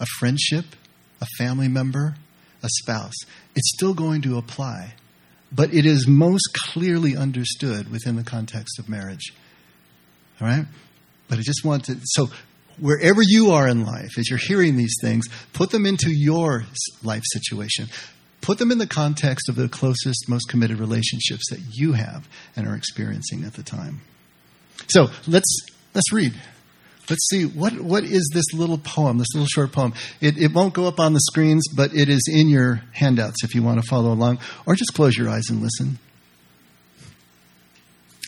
a 0.00 0.06
friendship, 0.18 0.64
a 1.20 1.26
family 1.38 1.68
member, 1.68 2.16
a 2.62 2.68
spouse. 2.80 3.14
It's 3.54 3.72
still 3.74 3.94
going 3.94 4.22
to 4.22 4.38
apply. 4.38 4.94
but 5.54 5.72
it 5.72 5.86
is 5.86 6.06
most 6.08 6.48
clearly 6.52 7.16
understood 7.16 7.90
within 7.90 8.16
the 8.16 8.24
context 8.24 8.78
of 8.78 8.88
marriage. 8.88 9.32
All 10.40 10.48
right? 10.48 10.66
But 11.28 11.38
I 11.38 11.42
just 11.42 11.64
want 11.64 11.84
to, 11.84 11.96
so 12.02 12.28
wherever 12.78 13.22
you 13.22 13.52
are 13.52 13.68
in 13.68 13.84
life, 13.84 14.18
as 14.18 14.28
you're 14.28 14.38
hearing 14.38 14.76
these 14.76 14.96
things, 15.00 15.26
put 15.52 15.70
them 15.70 15.86
into 15.86 16.10
your 16.10 16.64
life 17.02 17.22
situation. 17.32 17.86
Put 18.40 18.58
them 18.58 18.70
in 18.72 18.78
the 18.78 18.86
context 18.86 19.48
of 19.48 19.54
the 19.54 19.68
closest, 19.68 20.28
most 20.28 20.48
committed 20.48 20.78
relationships 20.78 21.48
that 21.50 21.60
you 21.70 21.92
have 21.92 22.28
and 22.56 22.66
are 22.66 22.74
experiencing 22.74 23.44
at 23.44 23.54
the 23.54 23.62
time. 23.62 24.00
So 24.88 25.06
let's 25.26 25.66
let's 25.94 26.12
read. 26.12 26.34
Let's 27.10 27.28
see 27.28 27.44
what 27.44 27.78
what 27.80 28.04
is 28.04 28.30
this 28.32 28.54
little 28.54 28.78
poem, 28.78 29.18
this 29.18 29.34
little 29.34 29.46
short 29.46 29.72
poem. 29.72 29.92
It, 30.20 30.38
it 30.38 30.54
won't 30.54 30.72
go 30.72 30.86
up 30.86 30.98
on 30.98 31.12
the 31.12 31.20
screens, 31.20 31.68
but 31.74 31.94
it 31.94 32.08
is 32.08 32.26
in 32.32 32.48
your 32.48 32.82
handouts 32.92 33.44
if 33.44 33.54
you 33.54 33.62
want 33.62 33.82
to 33.82 33.88
follow 33.88 34.12
along, 34.12 34.38
or 34.64 34.74
just 34.74 34.94
close 34.94 35.16
your 35.16 35.28
eyes 35.28 35.50
and 35.50 35.60
listen. 35.60 35.98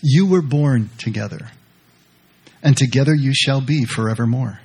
You 0.03 0.27
were 0.27 0.43
born 0.43 0.91
together, 0.99 1.49
and 2.63 2.77
together 2.77 3.15
you 3.15 3.33
shall 3.35 3.63
be 3.63 3.85
forevermore. 3.85 4.61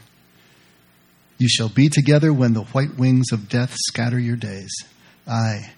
You 1.37 1.47
shall 1.47 1.69
be 1.69 1.87
together 1.87 2.33
when 2.33 2.53
the 2.53 2.65
white 2.65 2.97
wings 2.97 3.31
of 3.31 3.49
death 3.49 3.73
scatter 3.87 4.19
your 4.19 4.35
days. 4.35 4.71
Aye, 5.25 5.71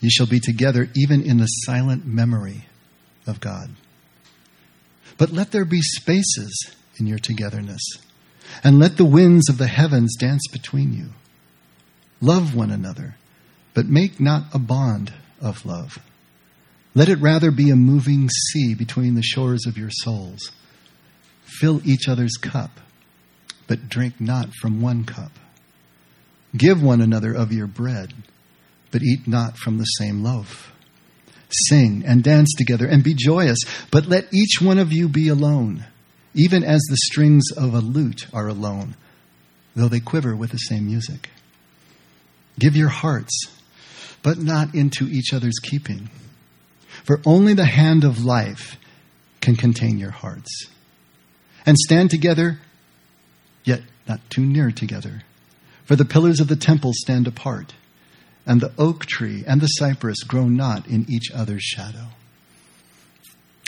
you 0.00 0.10
shall 0.10 0.26
be 0.26 0.40
together 0.40 0.88
even 0.94 1.22
in 1.22 1.38
the 1.38 1.46
silent 1.46 2.04
memory 2.04 2.66
of 3.26 3.40
God. 3.40 3.70
But 5.16 5.30
let 5.30 5.52
there 5.52 5.64
be 5.64 5.80
spaces 5.80 6.76
in 6.98 7.06
your 7.06 7.18
togetherness, 7.18 7.82
and 8.62 8.78
let 8.78 8.96
the 8.96 9.04
winds 9.04 9.48
of 9.48 9.58
the 9.58 9.66
heavens 9.66 10.16
dance 10.18 10.46
between 10.50 10.92
you. 10.92 11.10
Love 12.20 12.54
one 12.54 12.70
another, 12.70 13.16
but 13.74 13.86
make 13.86 14.20
not 14.20 14.44
a 14.54 14.58
bond 14.58 15.12
of 15.40 15.64
love. 15.66 15.98
Let 16.94 17.08
it 17.08 17.20
rather 17.20 17.50
be 17.50 17.70
a 17.70 17.76
moving 17.76 18.28
sea 18.28 18.74
between 18.74 19.14
the 19.14 19.22
shores 19.22 19.66
of 19.66 19.78
your 19.78 19.90
souls. 19.90 20.52
Fill 21.44 21.80
each 21.84 22.08
other's 22.08 22.36
cup, 22.36 22.80
but 23.66 23.88
drink 23.88 24.20
not 24.20 24.52
from 24.60 24.80
one 24.80 25.04
cup. 25.04 25.32
Give 26.56 26.82
one 26.82 27.00
another 27.00 27.32
of 27.32 27.52
your 27.52 27.66
bread, 27.66 28.12
but 28.90 29.02
eat 29.02 29.26
not 29.26 29.56
from 29.56 29.78
the 29.78 29.84
same 29.84 30.22
loaf. 30.22 30.72
Sing 31.68 32.04
and 32.06 32.22
dance 32.22 32.52
together 32.56 32.86
and 32.86 33.02
be 33.02 33.14
joyous, 33.14 33.58
but 33.90 34.06
let 34.06 34.32
each 34.32 34.60
one 34.60 34.78
of 34.78 34.92
you 34.92 35.08
be 35.08 35.28
alone, 35.28 35.84
even 36.34 36.64
as 36.64 36.80
the 36.82 36.96
strings 36.96 37.44
of 37.56 37.74
a 37.74 37.80
lute 37.80 38.26
are 38.32 38.48
alone, 38.48 38.96
though 39.74 39.88
they 39.88 40.00
quiver 40.00 40.34
with 40.34 40.50
the 40.50 40.58
same 40.58 40.86
music. 40.86 41.30
Give 42.58 42.76
your 42.76 42.88
hearts, 42.88 43.46
but 44.22 44.38
not 44.38 44.74
into 44.74 45.08
each 45.08 45.32
other's 45.32 45.58
keeping, 45.62 46.10
for 47.04 47.20
only 47.24 47.54
the 47.54 47.64
hand 47.64 48.04
of 48.04 48.24
life 48.24 48.76
can 49.40 49.56
contain 49.56 49.98
your 49.98 50.10
hearts. 50.10 50.66
And 51.64 51.76
stand 51.78 52.10
together, 52.10 52.58
yet 53.64 53.82
not 54.08 54.20
too 54.30 54.44
near 54.44 54.70
together, 54.70 55.22
for 55.84 55.96
the 55.96 56.04
pillars 56.04 56.40
of 56.40 56.48
the 56.48 56.56
temple 56.56 56.92
stand 56.94 57.26
apart 57.26 57.74
and 58.46 58.60
the 58.60 58.72
oak 58.78 59.06
tree 59.06 59.44
and 59.46 59.60
the 59.60 59.66
cypress 59.66 60.22
grow 60.22 60.48
not 60.48 60.86
in 60.86 61.06
each 61.08 61.30
other's 61.32 61.62
shadow. 61.62 62.06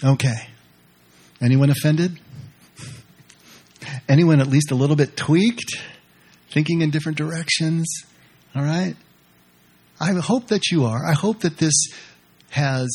Okay. 0.02 0.48
Anyone 1.40 1.70
offended? 1.70 2.18
Anyone 4.08 4.40
at 4.40 4.48
least 4.48 4.70
a 4.70 4.74
little 4.74 4.96
bit 4.96 5.16
tweaked? 5.16 5.82
Thinking 6.50 6.82
in 6.82 6.90
different 6.90 7.18
directions? 7.18 7.86
All 8.54 8.62
right? 8.62 8.94
I 10.00 10.12
hope 10.12 10.48
that 10.48 10.70
you 10.70 10.84
are. 10.84 11.06
I 11.06 11.12
hope 11.12 11.40
that 11.40 11.58
this 11.58 11.74
has 12.50 12.88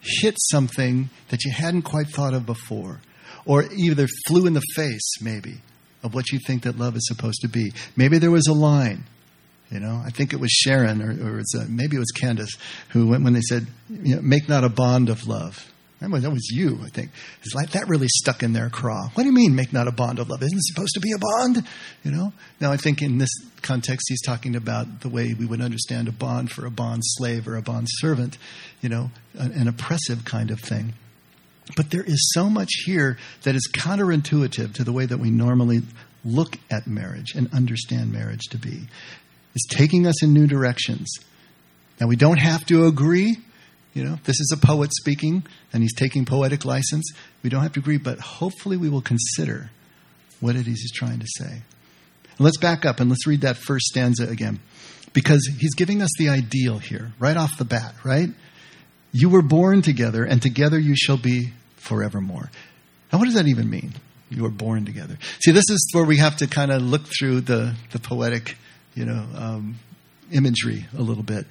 hit 0.00 0.36
something 0.50 1.10
that 1.28 1.44
you 1.44 1.52
hadn't 1.52 1.82
quite 1.82 2.08
thought 2.08 2.34
of 2.34 2.46
before, 2.46 3.00
or 3.46 3.64
either 3.72 4.06
flew 4.26 4.46
in 4.46 4.54
the 4.54 4.62
face, 4.74 5.20
maybe, 5.20 5.60
of 6.02 6.14
what 6.14 6.30
you 6.30 6.38
think 6.46 6.62
that 6.62 6.78
love 6.78 6.96
is 6.96 7.06
supposed 7.06 7.40
to 7.42 7.48
be. 7.48 7.72
Maybe 7.96 8.18
there 8.18 8.30
was 8.30 8.46
a 8.46 8.52
line 8.52 9.04
you 9.70 9.80
know, 9.80 10.00
I 10.04 10.10
think 10.10 10.32
it 10.32 10.40
was 10.40 10.50
Sharon 10.52 11.02
or, 11.02 11.10
or 11.10 11.34
it 11.34 11.36
was, 11.38 11.56
uh, 11.58 11.66
maybe 11.68 11.96
it 11.96 11.98
was 11.98 12.12
Candace 12.12 12.56
who 12.90 13.08
went 13.08 13.24
when 13.24 13.32
they 13.32 13.40
said, 13.40 13.66
you 13.88 14.16
know, 14.16 14.22
"Make 14.22 14.48
not 14.48 14.62
a 14.62 14.68
bond 14.68 15.08
of 15.08 15.26
love." 15.26 15.72
That 16.04 16.10
was, 16.10 16.22
that 16.22 16.30
was 16.30 16.50
you, 16.50 16.78
I 16.84 16.90
think. 16.90 17.10
It's 17.42 17.54
like 17.54 17.70
that 17.70 17.88
really 17.88 18.08
stuck 18.08 18.42
in 18.42 18.52
their 18.52 18.68
craw. 18.68 19.08
What 19.14 19.22
do 19.22 19.26
you 19.26 19.34
mean, 19.34 19.54
make 19.54 19.72
not 19.72 19.88
a 19.88 19.92
bond 19.92 20.18
of 20.18 20.28
love? 20.28 20.42
Isn't 20.42 20.58
it 20.58 20.64
supposed 20.64 20.92
to 20.92 21.00
be 21.00 21.12
a 21.12 21.18
bond? 21.18 21.66
You 22.04 22.10
know. 22.10 22.32
Now 22.60 22.72
I 22.72 22.76
think 22.76 23.00
in 23.00 23.16
this 23.16 23.30
context, 23.62 24.04
he's 24.10 24.20
talking 24.20 24.54
about 24.54 25.00
the 25.00 25.08
way 25.08 25.32
we 25.32 25.46
would 25.46 25.62
understand 25.62 26.06
a 26.08 26.12
bond 26.12 26.50
for 26.50 26.66
a 26.66 26.70
bond 26.70 27.00
slave 27.04 27.48
or 27.48 27.56
a 27.56 27.62
bond 27.62 27.86
servant. 27.88 28.36
You 28.82 28.90
know, 28.90 29.10
an, 29.32 29.52
an 29.52 29.66
oppressive 29.66 30.26
kind 30.26 30.50
of 30.50 30.60
thing. 30.60 30.92
But 31.74 31.90
there 31.90 32.04
is 32.04 32.32
so 32.34 32.50
much 32.50 32.68
here 32.84 33.16
that 33.44 33.54
is 33.54 33.66
counterintuitive 33.72 34.74
to 34.74 34.84
the 34.84 34.92
way 34.92 35.06
that 35.06 35.16
we 35.16 35.30
normally 35.30 35.80
look 36.22 36.58
at 36.70 36.86
marriage 36.86 37.32
and 37.34 37.50
understand 37.54 38.12
marriage 38.12 38.42
to 38.50 38.58
be 38.58 38.82
It's 39.54 39.66
taking 39.68 40.06
us 40.06 40.22
in 40.22 40.34
new 40.34 40.46
directions. 40.46 41.08
Now, 42.00 42.08
we 42.08 42.16
don't 42.16 42.38
have 42.38 42.66
to 42.66 42.86
agree. 42.86 43.38
You 43.94 44.04
know, 44.04 44.18
this 44.24 44.40
is 44.40 44.52
a 44.52 44.66
poet 44.66 44.92
speaking, 44.92 45.44
and 45.72 45.82
he's 45.82 45.94
taking 45.94 46.24
poetic 46.24 46.64
license. 46.64 47.12
We 47.42 47.50
don't 47.50 47.62
have 47.62 47.72
to 47.74 47.80
agree, 47.80 47.96
but 47.96 48.18
hopefully 48.18 48.76
we 48.76 48.88
will 48.88 49.00
consider 49.00 49.70
what 50.40 50.56
it 50.56 50.66
is 50.66 50.80
he's 50.80 50.92
trying 50.92 51.20
to 51.20 51.26
say. 51.38 51.62
let's 52.40 52.58
back 52.58 52.84
up 52.84 52.98
and 52.98 53.08
let's 53.08 53.26
read 53.26 53.42
that 53.42 53.56
first 53.56 53.86
stanza 53.86 54.28
again. 54.28 54.58
Because 55.12 55.48
he's 55.60 55.74
giving 55.74 56.02
us 56.02 56.10
the 56.18 56.28
ideal 56.28 56.78
here, 56.78 57.12
right 57.20 57.36
off 57.36 57.56
the 57.56 57.64
bat, 57.64 57.94
right? 58.02 58.30
You 59.12 59.28
were 59.28 59.42
born 59.42 59.80
together, 59.80 60.24
and 60.24 60.42
together 60.42 60.76
you 60.76 60.96
shall 60.96 61.16
be 61.16 61.52
forevermore. 61.76 62.50
Now, 63.12 63.20
what 63.20 63.26
does 63.26 63.34
that 63.34 63.46
even 63.46 63.70
mean? 63.70 63.94
You 64.28 64.42
were 64.42 64.50
born 64.50 64.84
together. 64.84 65.16
See, 65.38 65.52
this 65.52 65.70
is 65.70 65.88
where 65.92 66.04
we 66.04 66.16
have 66.16 66.38
to 66.38 66.48
kind 66.48 66.72
of 66.72 66.82
look 66.82 67.02
through 67.16 67.42
the, 67.42 67.76
the 67.92 68.00
poetic 68.00 68.56
you 68.94 69.04
know, 69.04 69.24
um, 69.36 69.78
imagery 70.32 70.86
a 70.96 71.02
little 71.02 71.22
bit. 71.22 71.46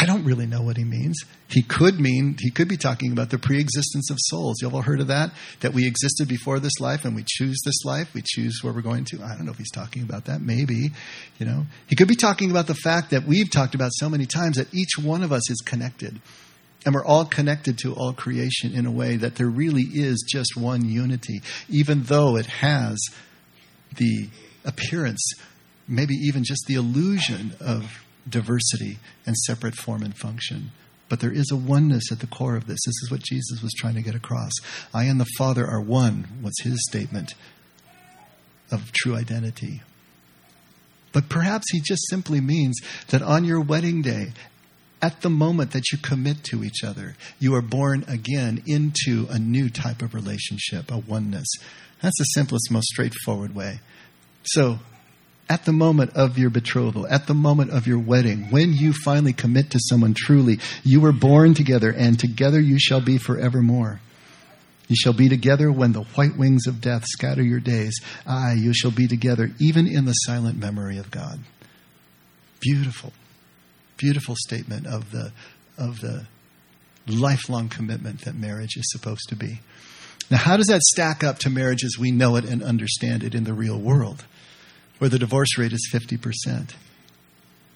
I 0.00 0.06
don't 0.06 0.24
really 0.24 0.46
know 0.46 0.62
what 0.62 0.76
he 0.76 0.84
means. 0.84 1.18
He 1.48 1.60
could 1.60 1.98
mean, 1.98 2.36
he 2.38 2.52
could 2.52 2.68
be 2.68 2.76
talking 2.76 3.10
about 3.10 3.30
the 3.30 3.38
pre-existence 3.38 4.10
of 4.10 4.16
souls. 4.20 4.62
You 4.62 4.70
all 4.70 4.80
heard 4.80 5.00
of 5.00 5.08
that? 5.08 5.32
That 5.58 5.74
we 5.74 5.88
existed 5.88 6.28
before 6.28 6.60
this 6.60 6.78
life 6.78 7.04
and 7.04 7.16
we 7.16 7.24
choose 7.26 7.56
this 7.64 7.84
life. 7.84 8.14
We 8.14 8.22
choose 8.24 8.60
where 8.62 8.72
we're 8.72 8.82
going 8.82 9.06
to. 9.06 9.22
I 9.24 9.34
don't 9.34 9.44
know 9.44 9.50
if 9.50 9.58
he's 9.58 9.72
talking 9.72 10.04
about 10.04 10.26
that. 10.26 10.40
Maybe, 10.40 10.92
you 11.40 11.46
know. 11.46 11.66
He 11.88 11.96
could 11.96 12.06
be 12.06 12.14
talking 12.14 12.52
about 12.52 12.68
the 12.68 12.76
fact 12.76 13.10
that 13.10 13.24
we've 13.24 13.50
talked 13.50 13.74
about 13.74 13.90
so 13.94 14.08
many 14.08 14.24
times 14.24 14.56
that 14.56 14.72
each 14.72 14.98
one 15.02 15.24
of 15.24 15.32
us 15.32 15.50
is 15.50 15.60
connected. 15.66 16.20
And 16.86 16.94
we're 16.94 17.04
all 17.04 17.24
connected 17.24 17.76
to 17.78 17.92
all 17.94 18.12
creation 18.12 18.72
in 18.72 18.86
a 18.86 18.92
way 18.92 19.16
that 19.16 19.34
there 19.34 19.48
really 19.48 19.82
is 19.82 20.24
just 20.30 20.56
one 20.56 20.88
unity, 20.88 21.42
even 21.68 22.04
though 22.04 22.36
it 22.36 22.46
has 22.46 23.00
the 23.96 24.28
appearance 24.64 25.32
maybe 25.88 26.14
even 26.14 26.44
just 26.44 26.66
the 26.68 26.74
illusion 26.74 27.54
of 27.60 28.04
diversity 28.28 28.98
and 29.26 29.36
separate 29.36 29.74
form 29.74 30.02
and 30.02 30.16
function. 30.16 30.70
But 31.08 31.20
there 31.20 31.32
is 31.32 31.50
a 31.50 31.56
oneness 31.56 32.12
at 32.12 32.20
the 32.20 32.26
core 32.26 32.56
of 32.56 32.66
this. 32.66 32.80
This 32.84 33.02
is 33.02 33.10
what 33.10 33.22
Jesus 33.22 33.62
was 33.62 33.72
trying 33.72 33.94
to 33.94 34.02
get 34.02 34.14
across. 34.14 34.52
I 34.92 35.04
and 35.04 35.18
the 35.18 35.26
Father 35.38 35.66
are 35.66 35.80
one, 35.80 36.40
was 36.42 36.54
his 36.62 36.84
statement 36.88 37.34
of 38.70 38.92
true 38.92 39.16
identity. 39.16 39.82
But 41.12 41.28
perhaps 41.28 41.70
he 41.72 41.80
just 41.80 42.06
simply 42.08 42.40
means 42.40 42.78
that 43.08 43.22
on 43.22 43.44
your 43.44 43.60
wedding 43.60 44.02
day, 44.02 44.32
at 45.00 45.22
the 45.22 45.30
moment 45.30 45.70
that 45.70 45.90
you 45.92 45.98
commit 45.98 46.44
to 46.44 46.64
each 46.64 46.82
other, 46.84 47.16
you 47.38 47.54
are 47.54 47.62
born 47.62 48.04
again 48.08 48.62
into 48.66 49.26
a 49.30 49.38
new 49.38 49.70
type 49.70 50.02
of 50.02 50.12
relationship, 50.12 50.90
a 50.90 50.98
oneness. 50.98 51.48
That's 52.02 52.18
the 52.18 52.24
simplest, 52.24 52.70
most 52.70 52.88
straightforward 52.88 53.54
way. 53.54 53.80
So, 54.42 54.80
at 55.48 55.64
the 55.64 55.72
moment 55.72 56.14
of 56.14 56.36
your 56.36 56.50
betrothal, 56.50 57.06
at 57.06 57.26
the 57.26 57.34
moment 57.34 57.70
of 57.70 57.86
your 57.86 57.98
wedding, 57.98 58.50
when 58.50 58.72
you 58.72 58.92
finally 58.92 59.32
commit 59.32 59.70
to 59.70 59.78
someone 59.80 60.14
truly, 60.14 60.58
you 60.84 61.00
were 61.00 61.12
born 61.12 61.54
together, 61.54 61.90
and 61.90 62.18
together 62.18 62.60
you 62.60 62.78
shall 62.78 63.00
be 63.00 63.18
forevermore. 63.18 64.00
You 64.88 64.96
shall 64.96 65.12
be 65.12 65.28
together 65.28 65.70
when 65.70 65.92
the 65.92 66.02
white 66.02 66.36
wings 66.36 66.66
of 66.66 66.80
death 66.80 67.04
scatter 67.06 67.42
your 67.42 67.60
days. 67.60 67.94
Aye, 68.26 68.56
you 68.58 68.72
shall 68.74 68.90
be 68.90 69.06
together 69.06 69.50
even 69.60 69.86
in 69.86 70.06
the 70.06 70.12
silent 70.12 70.58
memory 70.58 70.98
of 70.98 71.10
God. 71.10 71.40
Beautiful, 72.60 73.12
beautiful 73.96 74.34
statement 74.36 74.86
of 74.86 75.10
the, 75.12 75.32
of 75.76 76.00
the 76.00 76.26
lifelong 77.06 77.68
commitment 77.68 78.22
that 78.22 78.34
marriage 78.34 78.76
is 78.76 78.90
supposed 78.90 79.28
to 79.28 79.36
be. 79.36 79.60
Now, 80.30 80.38
how 80.38 80.56
does 80.56 80.66
that 80.66 80.82
stack 80.82 81.24
up 81.24 81.38
to 81.40 81.50
marriage 81.50 81.84
as 81.84 81.96
we 81.98 82.10
know 82.10 82.36
it 82.36 82.44
and 82.44 82.62
understand 82.62 83.22
it 83.22 83.34
in 83.34 83.44
the 83.44 83.54
real 83.54 83.78
world? 83.78 84.24
Where 84.98 85.10
the 85.10 85.18
divorce 85.18 85.56
rate 85.58 85.72
is 85.72 85.88
50%. 85.92 86.74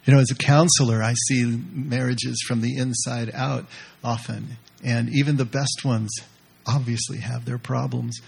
You 0.04 0.12
know, 0.12 0.20
as 0.20 0.30
a 0.30 0.34
counselor, 0.34 1.02
I 1.02 1.14
see 1.28 1.44
marriages 1.72 2.42
from 2.46 2.60
the 2.60 2.76
inside 2.76 3.30
out 3.34 3.66
often, 4.02 4.56
and 4.82 5.08
even 5.14 5.36
the 5.36 5.44
best 5.44 5.84
ones 5.84 6.10
obviously 6.66 7.18
have 7.18 7.44
their 7.44 7.58
problems. 7.58 8.20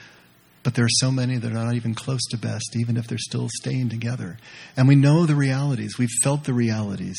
But 0.63 0.75
there 0.75 0.85
are 0.85 0.99
so 1.01 1.11
many 1.11 1.37
that 1.37 1.51
are 1.51 1.65
not 1.65 1.75
even 1.75 1.95
close 1.95 2.25
to 2.31 2.39
best, 2.39 2.75
even 2.77 2.97
if 2.97 3.07
they're 3.07 3.19
still 3.19 3.49
staying 3.53 3.91
together. 3.91 4.39
And 4.77 4.89
we 4.89 4.95
know 4.95 5.27
the 5.27 5.35
realities. 5.35 5.99
We've 5.99 6.09
felt 6.23 6.45
the 6.45 6.55
realities 6.55 7.19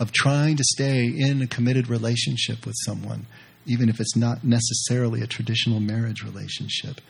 of 0.00 0.10
trying 0.10 0.56
to 0.56 0.64
stay 0.64 1.06
in 1.06 1.42
a 1.42 1.46
committed 1.46 1.88
relationship 1.88 2.66
with 2.66 2.74
someone, 2.84 3.26
even 3.66 3.88
if 3.88 4.00
it's 4.00 4.16
not 4.16 4.42
necessarily 4.42 5.20
a 5.20 5.28
traditional 5.28 5.78
marriage 5.78 6.24
relationship. 6.24 7.00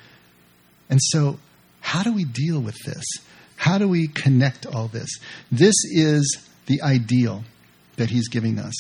And 0.91 1.01
so, 1.01 1.39
how 1.81 2.03
do 2.03 2.13
we 2.13 2.25
deal 2.25 2.61
with 2.61 2.77
this? 2.85 3.05
How 3.63 3.79
do 3.79 3.87
we 3.87 4.09
connect 4.09 4.67
all 4.67 4.89
this? 4.89 5.21
This 5.53 5.77
is 5.85 6.49
the 6.67 6.83
ideal 6.83 7.45
that 7.95 8.11
he's 8.11 8.27
giving 8.27 8.59
us. 8.59 8.75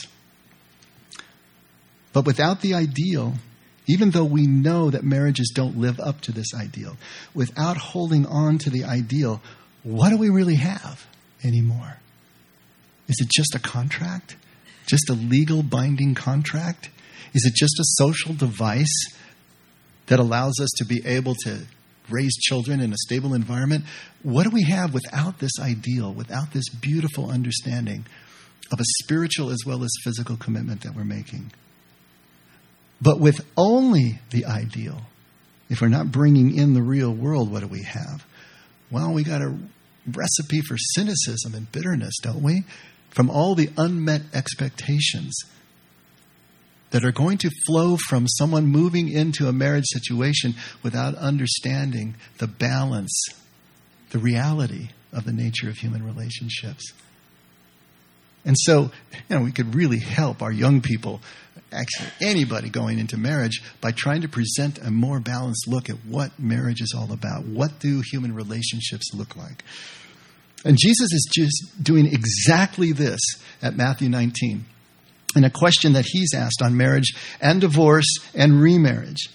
But 2.13 2.27
without 2.27 2.63
the 2.63 2.75
ideal, 2.75 3.35
even 3.87 4.11
though 4.11 4.25
we 4.25 4.49
know 4.49 4.91
that 4.91 5.05
marriages 5.05 5.53
don't 5.55 5.79
live 5.79 6.01
up 6.01 6.21
to 6.23 6.33
this 6.33 6.49
ideal, 6.53 6.97
without 7.33 7.77
holding 7.77 8.27
on 8.27 8.59
to 8.59 8.71
the 8.71 8.83
ideal, 8.83 9.41
what 9.85 10.11
do 10.11 10.19
we 10.19 10.31
really 10.31 10.57
have 10.57 11.07
anymore? 11.45 11.99
Is 13.07 13.21
it 13.21 13.31
just 13.31 13.55
a 13.55 13.61
contract? 13.61 14.35
Just 14.87 15.09
a 15.09 15.13
legal 15.13 15.63
binding 15.63 16.17
contract? 16.17 16.91
Is 17.35 17.45
it 17.47 17.55
just 17.55 17.79
a 17.79 17.85
social 18.03 18.35
device 18.35 19.15
that 20.07 20.19
allows 20.19 20.59
us 20.61 20.71
to 20.79 20.85
be 20.85 21.07
able 21.07 21.37
to 21.45 21.67
raise 22.11 22.35
children 22.37 22.81
in 22.81 22.93
a 22.93 22.97
stable 22.97 23.35
environment? 23.35 23.85
What 24.23 24.45
do 24.45 24.51
we 24.51 24.65
have 24.65 24.95
without 24.95 25.39
this 25.39 25.53
ideal, 25.61 26.13
without 26.13 26.53
this 26.53 26.69
beautiful 26.69 27.31
understanding 27.31 28.07
of 28.73 28.81
a 28.81 28.85
spiritual 29.03 29.51
as 29.51 29.61
well 29.67 29.85
as 29.85 29.91
physical 30.03 30.37
commitment 30.37 30.83
that 30.83 30.95
we're 30.95 31.05
making? 31.05 31.53
But 33.01 33.19
with 33.19 33.45
only 33.57 34.21
the 34.31 34.47
ideal, 34.47 35.03
if 35.69 35.81
we're 35.81 35.89
not 35.89 36.13
bringing 36.13 36.57
in 36.57 36.75
the 36.75 36.83
real 36.83 37.13
world, 37.13 37.51
what 37.51 37.61
do 37.61 37.67
we 37.67 37.83
have? 37.83 38.25
Well, 38.91 39.13
we 39.13 39.25
got 39.25 39.43
a 39.43 39.57
recipe 40.07 40.61
for 40.61 40.77
cynicism 40.77 41.55
and 41.55 41.71
bitterness, 41.73 42.15
don't 42.23 42.43
we? 42.43 42.65
From 43.11 43.31
all 43.31 43.55
the 43.55 43.71
unmet 43.77 44.23
expectations 44.35 45.35
that 46.93 47.05
are 47.05 47.13
going 47.13 47.39
to 47.39 47.51
flow 47.67 47.97
from 47.97 48.29
someone 48.29 48.67
moving 48.67 49.09
into 49.09 49.49
a 49.49 49.53
marriage 49.53 49.87
situation 49.87 50.55
without 50.83 51.15
understanding 51.17 52.15
the 52.39 52.47
balance, 52.47 53.23
the 54.11 54.19
reality 54.19 54.91
of 55.13 55.25
the 55.25 55.33
nature 55.33 55.69
of 55.69 55.77
human 55.77 56.05
relationships. 56.05 56.93
And 58.45 58.57
so, 58.59 58.91
you 59.13 59.37
know, 59.37 59.43
we 59.43 59.53
could 59.53 59.75
really 59.75 60.01
help 60.01 60.43
our 60.43 60.53
young 60.53 60.81
people, 60.83 61.21
actually 61.73 62.09
anybody 62.21 62.69
going 62.69 62.99
into 62.99 63.17
marriage, 63.17 63.63
by 63.81 63.93
trying 63.93 64.21
to 64.23 64.29
present 64.29 64.79
a 64.79 64.91
more 64.91 65.19
balanced 65.19 65.67
look 65.69 65.89
at 65.89 65.97
what 66.07 66.39
marriage 66.39 66.83
is 66.83 66.95
all 66.97 67.13
about. 67.13 67.47
What 67.47 67.79
do 67.79 68.03
human 68.11 68.35
relationships 68.35 69.15
look 69.15 69.35
like? 69.37 69.65
And 70.65 70.77
Jesus 70.79 71.13
is 71.13 71.29
just 71.33 71.83
doing 71.83 72.07
exactly 72.07 72.93
this 72.93 73.21
at 73.63 73.77
Matthew 73.77 74.09
19 74.09 74.67
in 75.37 75.45
a 75.45 75.51
question 75.51 75.95
that 75.95 76.07
he's 76.07 76.35
asked 76.35 76.63
on 76.63 76.77
marriage 76.77 77.15
and 77.41 77.61
divorce 77.61 78.19
and 78.35 78.61
remarriage. 78.61 79.31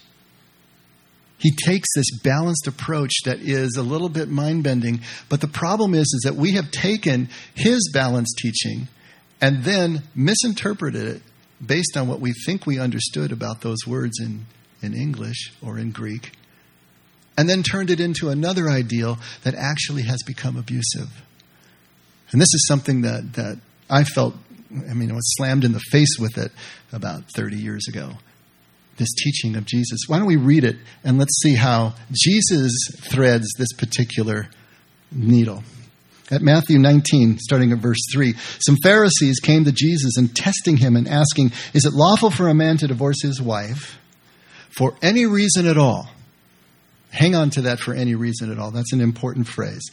He 1.38 1.52
takes 1.52 1.88
this 1.94 2.18
balanced 2.22 2.66
approach 2.66 3.12
that 3.24 3.38
is 3.40 3.76
a 3.76 3.82
little 3.82 4.08
bit 4.08 4.28
mind 4.28 4.64
bending, 4.64 5.00
but 5.28 5.40
the 5.40 5.48
problem 5.48 5.94
is, 5.94 6.02
is 6.02 6.22
that 6.24 6.34
we 6.34 6.52
have 6.52 6.70
taken 6.70 7.28
his 7.54 7.90
balanced 7.92 8.38
teaching 8.38 8.88
and 9.40 9.62
then 9.62 10.02
misinterpreted 10.16 11.06
it 11.16 11.22
based 11.64 11.96
on 11.96 12.08
what 12.08 12.20
we 12.20 12.32
think 12.44 12.66
we 12.66 12.78
understood 12.78 13.30
about 13.30 13.60
those 13.60 13.86
words 13.86 14.18
in, 14.20 14.46
in 14.82 14.94
English 14.94 15.52
or 15.62 15.78
in 15.78 15.92
Greek, 15.92 16.32
and 17.36 17.48
then 17.48 17.62
turned 17.62 17.90
it 17.90 18.00
into 18.00 18.30
another 18.30 18.68
ideal 18.68 19.18
that 19.44 19.54
actually 19.54 20.02
has 20.02 20.22
become 20.26 20.56
abusive. 20.56 21.22
And 22.32 22.40
this 22.40 22.52
is 22.52 22.66
something 22.66 23.02
that, 23.02 23.34
that 23.34 23.58
I 23.88 24.04
felt, 24.04 24.34
I 24.70 24.94
mean, 24.94 25.10
I 25.10 25.14
was 25.14 25.34
slammed 25.36 25.64
in 25.64 25.72
the 25.72 25.80
face 25.90 26.18
with 26.18 26.36
it 26.36 26.52
about 26.92 27.24
30 27.34 27.56
years 27.56 27.86
ago. 27.88 28.12
This 28.96 29.12
teaching 29.14 29.56
of 29.56 29.64
Jesus. 29.64 30.00
Why 30.08 30.18
don't 30.18 30.26
we 30.26 30.36
read 30.36 30.64
it 30.64 30.76
and 31.04 31.18
let's 31.18 31.40
see 31.40 31.54
how 31.54 31.94
Jesus 32.12 32.72
threads 33.10 33.46
this 33.56 33.72
particular 33.72 34.48
needle. 35.12 35.62
At 36.30 36.42
Matthew 36.42 36.78
19, 36.78 37.38
starting 37.38 37.72
at 37.72 37.78
verse 37.78 38.00
3, 38.12 38.34
some 38.58 38.76
Pharisees 38.82 39.40
came 39.40 39.64
to 39.64 39.72
Jesus 39.72 40.16
and 40.18 40.34
testing 40.34 40.76
him 40.76 40.94
and 40.94 41.08
asking, 41.08 41.52
Is 41.72 41.86
it 41.86 41.94
lawful 41.94 42.30
for 42.30 42.48
a 42.48 42.54
man 42.54 42.76
to 42.78 42.86
divorce 42.86 43.22
his 43.22 43.40
wife 43.40 43.98
for 44.76 44.94
any 45.00 45.24
reason 45.24 45.66
at 45.66 45.78
all? 45.78 46.10
Hang 47.10 47.34
on 47.34 47.48
to 47.50 47.62
that 47.62 47.80
for 47.80 47.94
any 47.94 48.14
reason 48.14 48.52
at 48.52 48.58
all. 48.58 48.70
That's 48.70 48.92
an 48.92 49.00
important 49.00 49.46
phrase. 49.46 49.90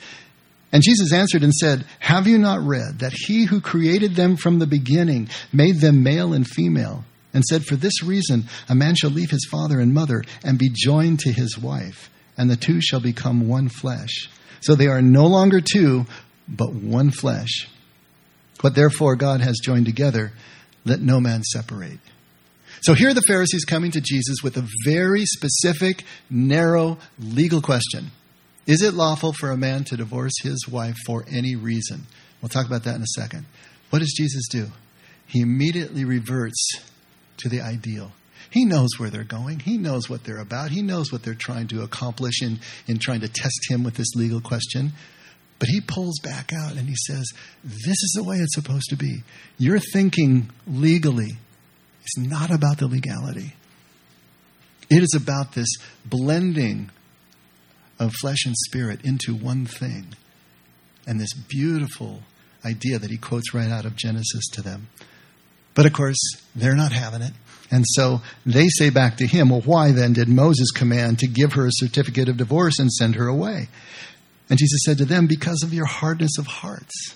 And 0.72 0.84
Jesus 0.84 1.14
answered 1.14 1.44
and 1.44 1.54
said, 1.54 1.86
Have 2.00 2.28
you 2.28 2.38
not 2.38 2.66
read 2.66 3.00
that 3.00 3.14
he 3.14 3.46
who 3.46 3.62
created 3.62 4.16
them 4.16 4.36
from 4.36 4.60
the 4.60 4.68
beginning 4.68 5.30
made 5.54 5.80
them 5.80 6.04
male 6.04 6.34
and 6.34 6.46
female? 6.46 7.06
And 7.34 7.44
said, 7.44 7.66
For 7.66 7.76
this 7.76 8.04
reason, 8.04 8.46
a 8.70 8.76
man 8.76 8.96
shall 8.96 9.10
leave 9.10 9.30
his 9.30 9.48
father 9.50 9.80
and 9.80 9.94
mother 9.94 10.24
and 10.44 10.58
be 10.58 10.72
joined 10.74 11.20
to 11.22 11.32
his 11.32 11.58
wife, 11.58 12.10
and 12.38 12.50
the 12.50 12.56
two 12.56 12.82
shall 12.82 13.02
become 13.02 13.48
one 13.48 13.70
flesh. 13.70 14.30
So 14.62 14.74
they 14.74 14.88
are 14.88 15.02
no 15.02 15.28
longer 15.28 15.62
two, 15.62 16.06
but 16.48 16.74
one 16.74 17.12
flesh. 17.12 17.68
What 18.62 18.76
therefore 18.76 19.16
God 19.16 19.42
has 19.42 19.60
joined 19.62 19.86
together, 19.86 20.32
let 20.86 21.02
no 21.02 21.20
man 21.20 21.44
separate. 21.44 22.00
So 22.82 22.94
here 22.94 23.10
are 23.10 23.14
the 23.14 23.22
Pharisees 23.28 23.66
coming 23.66 23.92
to 23.92 24.02
Jesus 24.02 24.38
with 24.44 24.58
a 24.58 24.68
very 24.86 25.26
specific, 25.26 26.04
narrow 26.30 26.98
legal 27.20 27.62
question 27.62 28.12
Is 28.68 28.82
it 28.82 28.94
lawful 28.94 29.34
for 29.34 29.52
a 29.52 29.58
man 29.58 29.84
to 29.86 29.98
divorce 29.98 30.34
his 30.42 30.68
wife 30.68 30.96
for 31.06 31.26
any 31.30 31.56
reason? 31.56 32.08
We'll 32.42 32.50
talk 32.50 32.66
about 32.66 32.84
that 32.84 32.96
in 32.96 33.02
a 33.02 33.08
second. 33.16 33.46
What 33.92 34.00
does 34.00 34.14
Jesus 34.18 34.48
do? 34.50 34.68
He 35.28 35.42
immediately 35.42 36.04
reverts 36.04 36.82
to 37.38 37.50
the 37.50 37.62
ideal. 37.62 38.12
He 38.50 38.66
knows 38.66 38.90
where 38.98 39.10
they're 39.10 39.24
going. 39.24 39.60
He 39.60 39.78
knows 39.78 40.10
what 40.10 40.24
they're 40.24 40.40
about. 40.40 40.72
He 40.72 40.82
knows 40.82 41.12
what 41.12 41.24
they're 41.24 41.36
trying 41.36 41.68
to 41.68 41.84
accomplish 41.84 42.42
in, 42.42 42.60
in 42.88 43.00
trying 43.00 43.22
to 43.22 43.28
test 43.28 43.70
him 43.70 43.84
with 43.84 43.96
this 43.96 44.16
legal 44.16 44.42
question. 44.42 44.94
But 45.60 45.70
he 45.70 45.82
pulls 45.82 46.20
back 46.20 46.52
out 46.54 46.74
and 46.74 46.88
he 46.88 46.96
says, 46.96 47.32
This 47.64 47.88
is 47.88 48.14
the 48.16 48.24
way 48.24 48.38
it's 48.38 48.56
supposed 48.56 48.90
to 48.90 48.96
be. 48.96 49.24
Your 49.58 49.80
thinking 49.80 50.50
legally 50.68 51.32
is 52.04 52.14
not 52.18 52.52
about 52.52 52.78
the 52.78 52.88
legality, 52.88 53.54
it 54.90 55.02
is 55.02 55.16
about 55.16 55.54
this 55.54 55.70
blending 56.06 56.92
of 58.00 58.14
flesh 58.14 58.46
and 58.46 58.56
spirit 58.56 59.04
into 59.04 59.34
one 59.34 59.66
thing. 59.66 60.16
And 61.08 61.20
this 61.20 61.34
beautiful 61.34 62.22
idea 62.66 63.00
that 63.00 63.12
he 63.12 63.18
quotes 63.18 63.54
right 63.54 63.70
out 63.70 63.86
of 63.86 63.96
Genesis 63.96 64.48
to 64.54 64.62
them. 64.62 64.88
But 65.76 65.86
of 65.86 65.94
course, 65.94 66.18
they're 66.56 66.76
not 66.76 66.92
having 66.92 67.22
it. 67.22 67.34
And 67.72 67.84
so 67.88 68.22
they 68.46 68.68
say 68.70 68.90
back 68.90 69.18
to 69.18 69.28
him, 69.28 69.50
Well, 69.50 69.62
why 69.62 69.92
then 69.92 70.14
did 70.14 70.28
Moses 70.28 70.72
command 70.72 71.20
to 71.20 71.28
give 71.28 71.54
her 71.54 71.66
a 71.66 71.72
certificate 71.72 72.30
of 72.30 72.38
divorce 72.38 72.80
and 72.80 72.92
send 72.92 73.16
her 73.16 73.28
away? 73.28 73.68
And 74.50 74.60
Jesus 74.60 74.82
said 74.86 74.98
to 75.00 75.06
them, 75.06 75.28
Because 75.28 75.64
of 75.64 75.74
your 75.74 75.86
hardness 75.86 76.38
of 76.38 76.46
hearts, 76.48 77.16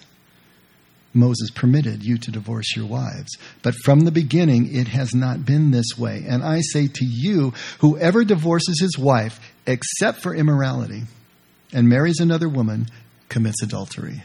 Moses 1.13 1.50
permitted 1.50 2.04
you 2.04 2.17
to 2.17 2.32
divorce 2.32 2.76
your 2.76 2.86
wives. 2.86 3.36
But 3.63 3.76
from 3.84 4.02
the 4.02 4.12
beginning, 4.12 4.76
it 4.76 4.89
has 4.89 5.15
not 5.15 5.45
been 5.45 5.72
this 5.72 5.98
way. 5.98 6.24
And 6.28 6.43
I 6.43 6.62
say 6.62 6.88
to 6.88 7.06
you, 7.06 7.54
whoever 7.80 8.24
divorces 8.24 8.80
his 8.80 8.98
wife, 8.98 9.39
except 9.65 10.22
for 10.22 10.36
immorality, 10.36 11.04
and 11.74 11.89
marries 11.89 12.19
another 12.19 12.50
woman, 12.50 12.88
commits 13.28 13.63
adultery. 13.63 14.24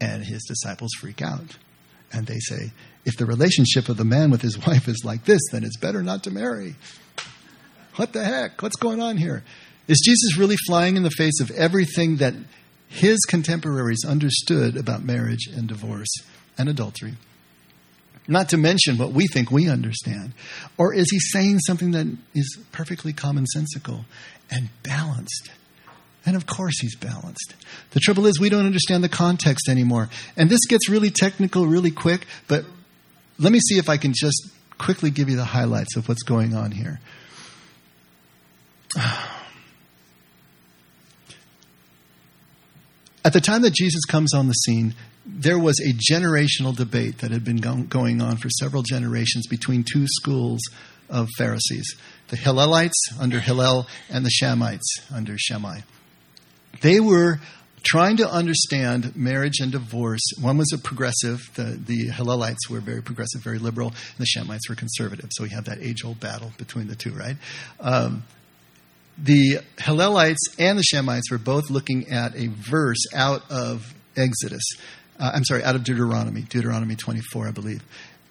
And 0.00 0.24
his 0.24 0.44
disciples 0.44 0.92
freak 0.98 1.20
out. 1.20 1.56
And 2.12 2.26
they 2.26 2.38
say, 2.38 2.72
if 3.04 3.16
the 3.16 3.26
relationship 3.26 3.88
of 3.88 3.96
the 3.96 4.04
man 4.04 4.30
with 4.30 4.42
his 4.42 4.58
wife 4.66 4.88
is 4.88 5.02
like 5.04 5.24
this, 5.24 5.40
then 5.52 5.64
it's 5.64 5.76
better 5.76 6.02
not 6.02 6.24
to 6.24 6.30
marry. 6.30 6.76
What 7.96 8.12
the 8.12 8.24
heck? 8.24 8.62
What's 8.62 8.76
going 8.76 9.00
on 9.00 9.16
here? 9.16 9.42
Is 9.88 10.00
Jesus 10.04 10.38
really 10.38 10.56
flying 10.66 10.96
in 10.96 11.02
the 11.02 11.10
face 11.10 11.40
of 11.40 11.50
everything 11.50 12.16
that 12.16 12.34
his 12.90 13.20
contemporaries 13.20 14.04
understood 14.06 14.76
about 14.76 15.04
marriage 15.04 15.46
and 15.46 15.68
divorce 15.68 16.10
and 16.58 16.68
adultery? 16.68 17.14
Not 18.26 18.48
to 18.50 18.56
mention 18.56 18.98
what 18.98 19.12
we 19.12 19.26
think 19.28 19.50
we 19.50 19.68
understand. 19.68 20.32
Or 20.76 20.92
is 20.92 21.08
he 21.10 21.18
saying 21.18 21.60
something 21.60 21.92
that 21.92 22.06
is 22.34 22.58
perfectly 22.72 23.12
commonsensical 23.12 24.04
and 24.50 24.68
balanced? 24.82 25.50
And 26.26 26.36
of 26.36 26.46
course, 26.46 26.80
he's 26.80 26.96
balanced. 26.96 27.54
The 27.92 28.00
trouble 28.00 28.26
is, 28.26 28.38
we 28.38 28.48
don't 28.48 28.66
understand 28.66 29.02
the 29.02 29.08
context 29.08 29.68
anymore. 29.68 30.10
And 30.36 30.50
this 30.50 30.66
gets 30.68 30.88
really 30.88 31.10
technical 31.10 31.66
really 31.66 31.92
quick, 31.92 32.26
but 32.46 32.64
let 33.38 33.52
me 33.52 33.60
see 33.60 33.78
if 33.78 33.88
I 33.88 33.96
can 33.96 34.12
just 34.14 34.50
quickly 34.78 35.10
give 35.10 35.28
you 35.28 35.36
the 35.36 35.44
highlights 35.44 35.96
of 35.96 36.08
what's 36.08 36.22
going 36.22 36.54
on 36.54 36.72
here. 36.72 37.00
At 43.24 43.32
the 43.32 43.40
time 43.40 43.62
that 43.62 43.74
Jesus 43.74 44.04
comes 44.04 44.32
on 44.32 44.48
the 44.48 44.54
scene, 44.54 44.94
there 45.26 45.58
was 45.58 45.78
a 45.80 45.92
generational 46.12 46.74
debate 46.74 47.18
that 47.18 47.30
had 47.30 47.44
been 47.44 47.58
going 47.58 48.22
on 48.22 48.36
for 48.36 48.48
several 48.48 48.82
generations 48.82 49.46
between 49.46 49.84
two 49.84 50.06
schools 50.06 50.60
of 51.08 51.28
Pharisees 51.36 51.96
the 52.28 52.36
Hillelites 52.36 52.94
under 53.18 53.40
Hillel 53.40 53.88
and 54.08 54.24
the 54.24 54.30
Shammaites 54.30 55.00
under 55.12 55.36
Shammai. 55.36 55.80
They 56.80 57.00
were 57.00 57.40
trying 57.82 58.18
to 58.18 58.28
understand 58.28 59.16
marriage 59.16 59.58
and 59.60 59.72
divorce. 59.72 60.20
One 60.40 60.56
was 60.58 60.72
a 60.72 60.78
progressive, 60.78 61.50
the, 61.54 61.78
the 61.84 62.08
Hillelites 62.08 62.68
were 62.70 62.80
very 62.80 63.02
progressive, 63.02 63.42
very 63.42 63.58
liberal, 63.58 63.88
and 63.88 64.18
the 64.18 64.26
Shemites 64.26 64.68
were 64.68 64.76
conservative. 64.76 65.30
So 65.32 65.42
we 65.42 65.50
have 65.50 65.64
that 65.64 65.78
age 65.80 66.04
old 66.04 66.20
battle 66.20 66.52
between 66.56 66.86
the 66.86 66.94
two, 66.94 67.12
right? 67.12 67.36
Um, 67.80 68.22
the 69.18 69.60
Hillelites 69.78 70.38
and 70.58 70.78
the 70.78 70.84
Shemites 70.92 71.30
were 71.30 71.38
both 71.38 71.70
looking 71.70 72.10
at 72.10 72.34
a 72.36 72.48
verse 72.48 73.04
out 73.14 73.42
of 73.50 73.94
Exodus. 74.16 74.62
Uh, 75.18 75.32
I'm 75.34 75.44
sorry, 75.44 75.62
out 75.62 75.76
of 75.76 75.84
Deuteronomy, 75.84 76.42
Deuteronomy 76.42 76.96
24, 76.96 77.48
I 77.48 77.50
believe. 77.50 77.82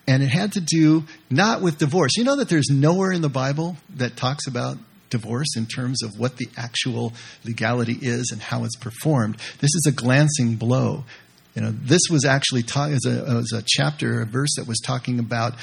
And 0.07 0.23
it 0.23 0.29
had 0.29 0.53
to 0.53 0.61
do 0.61 1.03
not 1.29 1.61
with 1.61 1.77
divorce. 1.77 2.17
You 2.17 2.23
know 2.23 2.37
that 2.37 2.49
there's 2.49 2.69
nowhere 2.69 3.11
in 3.11 3.21
the 3.21 3.29
Bible 3.29 3.77
that 3.95 4.17
talks 4.17 4.47
about 4.47 4.77
divorce 5.09 5.55
in 5.55 5.65
terms 5.65 6.03
of 6.03 6.19
what 6.19 6.37
the 6.37 6.47
actual 6.57 7.13
legality 7.43 7.97
is 8.01 8.29
and 8.31 8.41
how 8.41 8.63
it's 8.63 8.75
performed. 8.75 9.37
This 9.59 9.75
is 9.75 9.85
a 9.87 9.91
glancing 9.91 10.55
blow. 10.55 11.03
You 11.55 11.63
know, 11.63 11.71
this 11.71 12.01
was 12.09 12.25
actually 12.25 12.63
taught 12.63 12.91
as 12.91 13.05
a, 13.05 13.25
as 13.27 13.51
a 13.53 13.63
chapter, 13.65 14.21
a 14.21 14.25
verse 14.25 14.55
that 14.57 14.67
was 14.67 14.79
talking 14.79 15.19
about 15.19 15.55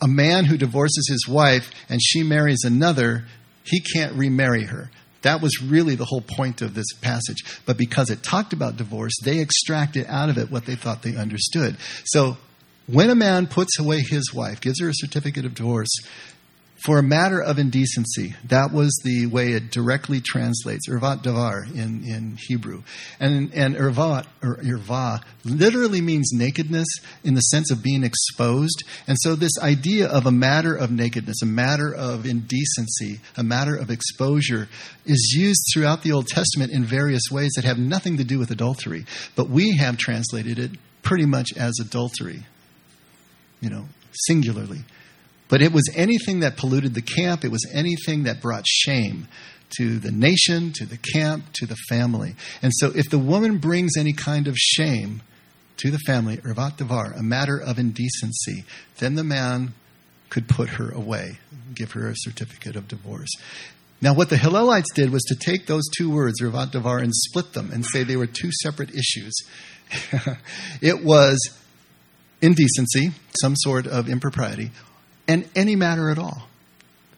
a 0.00 0.08
man 0.08 0.44
who 0.44 0.56
divorces 0.56 1.08
his 1.08 1.28
wife 1.28 1.70
and 1.88 2.00
she 2.02 2.22
marries 2.22 2.64
another, 2.64 3.24
he 3.70 3.80
can't 3.80 4.14
remarry 4.14 4.64
her. 4.64 4.90
That 5.22 5.42
was 5.42 5.62
really 5.62 5.96
the 5.96 6.06
whole 6.06 6.22
point 6.22 6.62
of 6.62 6.74
this 6.74 6.92
passage. 7.00 7.44
But 7.66 7.76
because 7.76 8.10
it 8.10 8.22
talked 8.22 8.52
about 8.52 8.76
divorce, 8.76 9.12
they 9.22 9.40
extracted 9.40 10.06
out 10.08 10.30
of 10.30 10.38
it 10.38 10.50
what 10.50 10.64
they 10.64 10.76
thought 10.76 11.02
they 11.02 11.16
understood. 11.16 11.76
So 12.04 12.38
when 12.86 13.10
a 13.10 13.14
man 13.14 13.46
puts 13.46 13.78
away 13.78 14.00
his 14.00 14.32
wife, 14.32 14.60
gives 14.60 14.80
her 14.80 14.88
a 14.88 14.94
certificate 14.94 15.44
of 15.44 15.54
divorce, 15.54 15.90
for 16.84 16.98
a 16.98 17.02
matter 17.02 17.42
of 17.42 17.58
indecency. 17.58 18.34
That 18.44 18.72
was 18.72 18.98
the 19.04 19.26
way 19.26 19.52
it 19.52 19.70
directly 19.70 20.20
translates, 20.20 20.88
irvat 20.88 21.22
davar 21.22 21.70
in, 21.70 22.04
in 22.04 22.38
Hebrew. 22.48 22.82
And, 23.18 23.52
and 23.52 23.76
irvat, 23.76 24.26
or 24.42 24.56
irva, 24.56 25.22
literally 25.44 26.00
means 26.00 26.30
nakedness 26.32 26.86
in 27.22 27.34
the 27.34 27.40
sense 27.40 27.70
of 27.70 27.82
being 27.82 28.02
exposed. 28.02 28.82
And 29.06 29.16
so 29.20 29.34
this 29.34 29.58
idea 29.60 30.08
of 30.08 30.24
a 30.24 30.32
matter 30.32 30.74
of 30.74 30.90
nakedness, 30.90 31.42
a 31.42 31.46
matter 31.46 31.94
of 31.94 32.24
indecency, 32.24 33.20
a 33.36 33.42
matter 33.42 33.76
of 33.76 33.90
exposure 33.90 34.68
is 35.04 35.34
used 35.36 35.62
throughout 35.72 36.02
the 36.02 36.12
Old 36.12 36.28
Testament 36.28 36.72
in 36.72 36.84
various 36.84 37.24
ways 37.30 37.52
that 37.56 37.64
have 37.64 37.78
nothing 37.78 38.16
to 38.16 38.24
do 38.24 38.38
with 38.38 38.50
adultery. 38.50 39.04
But 39.36 39.50
we 39.50 39.76
have 39.76 39.98
translated 39.98 40.58
it 40.58 40.70
pretty 41.02 41.26
much 41.26 41.48
as 41.56 41.78
adultery, 41.78 42.46
you 43.60 43.68
know, 43.68 43.86
singularly. 44.12 44.84
But 45.50 45.60
it 45.60 45.72
was 45.72 45.90
anything 45.94 46.40
that 46.40 46.56
polluted 46.56 46.94
the 46.94 47.02
camp, 47.02 47.44
it 47.44 47.50
was 47.50 47.66
anything 47.74 48.22
that 48.22 48.40
brought 48.40 48.66
shame 48.66 49.26
to 49.76 49.98
the 49.98 50.12
nation, 50.12 50.72
to 50.76 50.86
the 50.86 50.96
camp, 50.96 51.52
to 51.54 51.66
the 51.66 51.76
family. 51.88 52.34
And 52.62 52.72
so 52.74 52.92
if 52.94 53.10
the 53.10 53.18
woman 53.18 53.58
brings 53.58 53.92
any 53.98 54.12
kind 54.12 54.46
of 54.46 54.56
shame 54.56 55.22
to 55.78 55.90
the 55.90 55.98
family, 56.06 56.38
Irvat 56.38 56.76
Devar, 56.76 57.12
a 57.12 57.22
matter 57.22 57.60
of 57.60 57.78
indecency, 57.78 58.64
then 58.98 59.16
the 59.16 59.24
man 59.24 59.74
could 60.28 60.48
put 60.48 60.70
her 60.70 60.90
away, 60.90 61.38
give 61.74 61.92
her 61.92 62.08
a 62.08 62.14
certificate 62.16 62.76
of 62.76 62.86
divorce. 62.86 63.30
Now, 64.00 64.14
what 64.14 64.30
the 64.30 64.36
Hillelites 64.36 64.94
did 64.94 65.10
was 65.10 65.22
to 65.24 65.34
take 65.34 65.66
those 65.66 65.84
two 65.96 66.10
words, 66.10 66.40
Irvat 66.40 66.70
Devar, 66.70 66.98
and 66.98 67.12
split 67.12 67.52
them 67.52 67.70
and 67.72 67.84
say 67.84 68.02
they 68.02 68.16
were 68.16 68.26
two 68.26 68.50
separate 68.62 68.90
issues. 68.90 69.34
it 70.80 71.04
was 71.04 71.38
indecency, 72.40 73.10
some 73.40 73.54
sort 73.56 73.86
of 73.86 74.08
impropriety, 74.08 74.70
and 75.30 75.48
any 75.54 75.76
matter 75.76 76.10
at 76.10 76.18
all. 76.18 76.42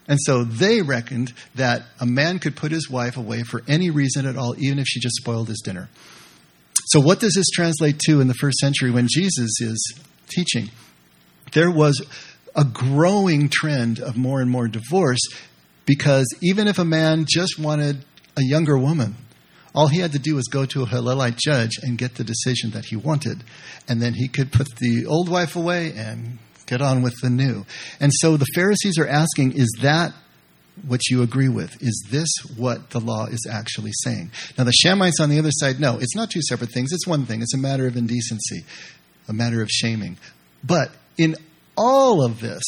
And 0.06 0.18
so 0.20 0.44
they 0.44 0.82
reckoned 0.82 1.32
that 1.54 1.84
a 1.98 2.04
man 2.06 2.38
could 2.38 2.56
put 2.56 2.70
his 2.70 2.90
wife 2.90 3.16
away 3.16 3.42
for 3.42 3.62
any 3.66 3.88
reason 3.88 4.26
at 4.26 4.36
all, 4.36 4.54
even 4.58 4.78
if 4.78 4.86
she 4.86 5.00
just 5.00 5.16
spoiled 5.16 5.48
his 5.48 5.62
dinner. 5.64 5.88
So, 6.86 7.00
what 7.00 7.20
does 7.20 7.34
this 7.34 7.48
translate 7.50 7.98
to 8.00 8.20
in 8.20 8.28
the 8.28 8.34
first 8.34 8.58
century 8.58 8.90
when 8.90 9.06
Jesus 9.08 9.60
is 9.60 9.98
teaching? 10.28 10.70
There 11.52 11.70
was 11.70 12.04
a 12.54 12.64
growing 12.64 13.48
trend 13.48 14.00
of 14.00 14.16
more 14.16 14.40
and 14.40 14.50
more 14.50 14.68
divorce 14.68 15.20
because 15.86 16.26
even 16.42 16.66
if 16.66 16.78
a 16.78 16.84
man 16.84 17.24
just 17.26 17.58
wanted 17.58 18.04
a 18.36 18.42
younger 18.42 18.76
woman, 18.76 19.16
all 19.74 19.88
he 19.88 20.00
had 20.00 20.12
to 20.12 20.18
do 20.18 20.34
was 20.34 20.48
go 20.48 20.66
to 20.66 20.82
a 20.82 20.86
Hillelite 20.86 21.38
judge 21.38 21.78
and 21.82 21.96
get 21.96 22.16
the 22.16 22.24
decision 22.24 22.72
that 22.72 22.86
he 22.86 22.96
wanted. 22.96 23.42
And 23.88 24.02
then 24.02 24.14
he 24.14 24.28
could 24.28 24.52
put 24.52 24.68
the 24.76 25.06
old 25.06 25.30
wife 25.30 25.56
away 25.56 25.92
and 25.96 26.38
Get 26.66 26.80
on 26.80 27.02
with 27.02 27.14
the 27.22 27.30
new. 27.30 27.64
And 28.00 28.12
so 28.14 28.36
the 28.36 28.46
Pharisees 28.54 28.98
are 28.98 29.06
asking, 29.06 29.52
is 29.52 29.70
that 29.82 30.12
what 30.86 31.00
you 31.10 31.22
agree 31.22 31.48
with? 31.48 31.82
Is 31.82 32.06
this 32.10 32.28
what 32.56 32.90
the 32.90 33.00
law 33.00 33.26
is 33.26 33.46
actually 33.50 33.92
saying? 34.04 34.30
Now, 34.56 34.64
the 34.64 34.74
Shemites 34.84 35.20
on 35.20 35.28
the 35.28 35.38
other 35.38 35.50
side, 35.52 35.80
no, 35.80 35.98
it's 35.98 36.16
not 36.16 36.30
two 36.30 36.40
separate 36.42 36.70
things. 36.70 36.92
It's 36.92 37.06
one 37.06 37.26
thing. 37.26 37.42
It's 37.42 37.54
a 37.54 37.58
matter 37.58 37.86
of 37.86 37.96
indecency, 37.96 38.64
a 39.28 39.32
matter 39.32 39.60
of 39.62 39.68
shaming. 39.68 40.16
But 40.64 40.90
in 41.18 41.36
all 41.76 42.24
of 42.24 42.40
this, 42.40 42.62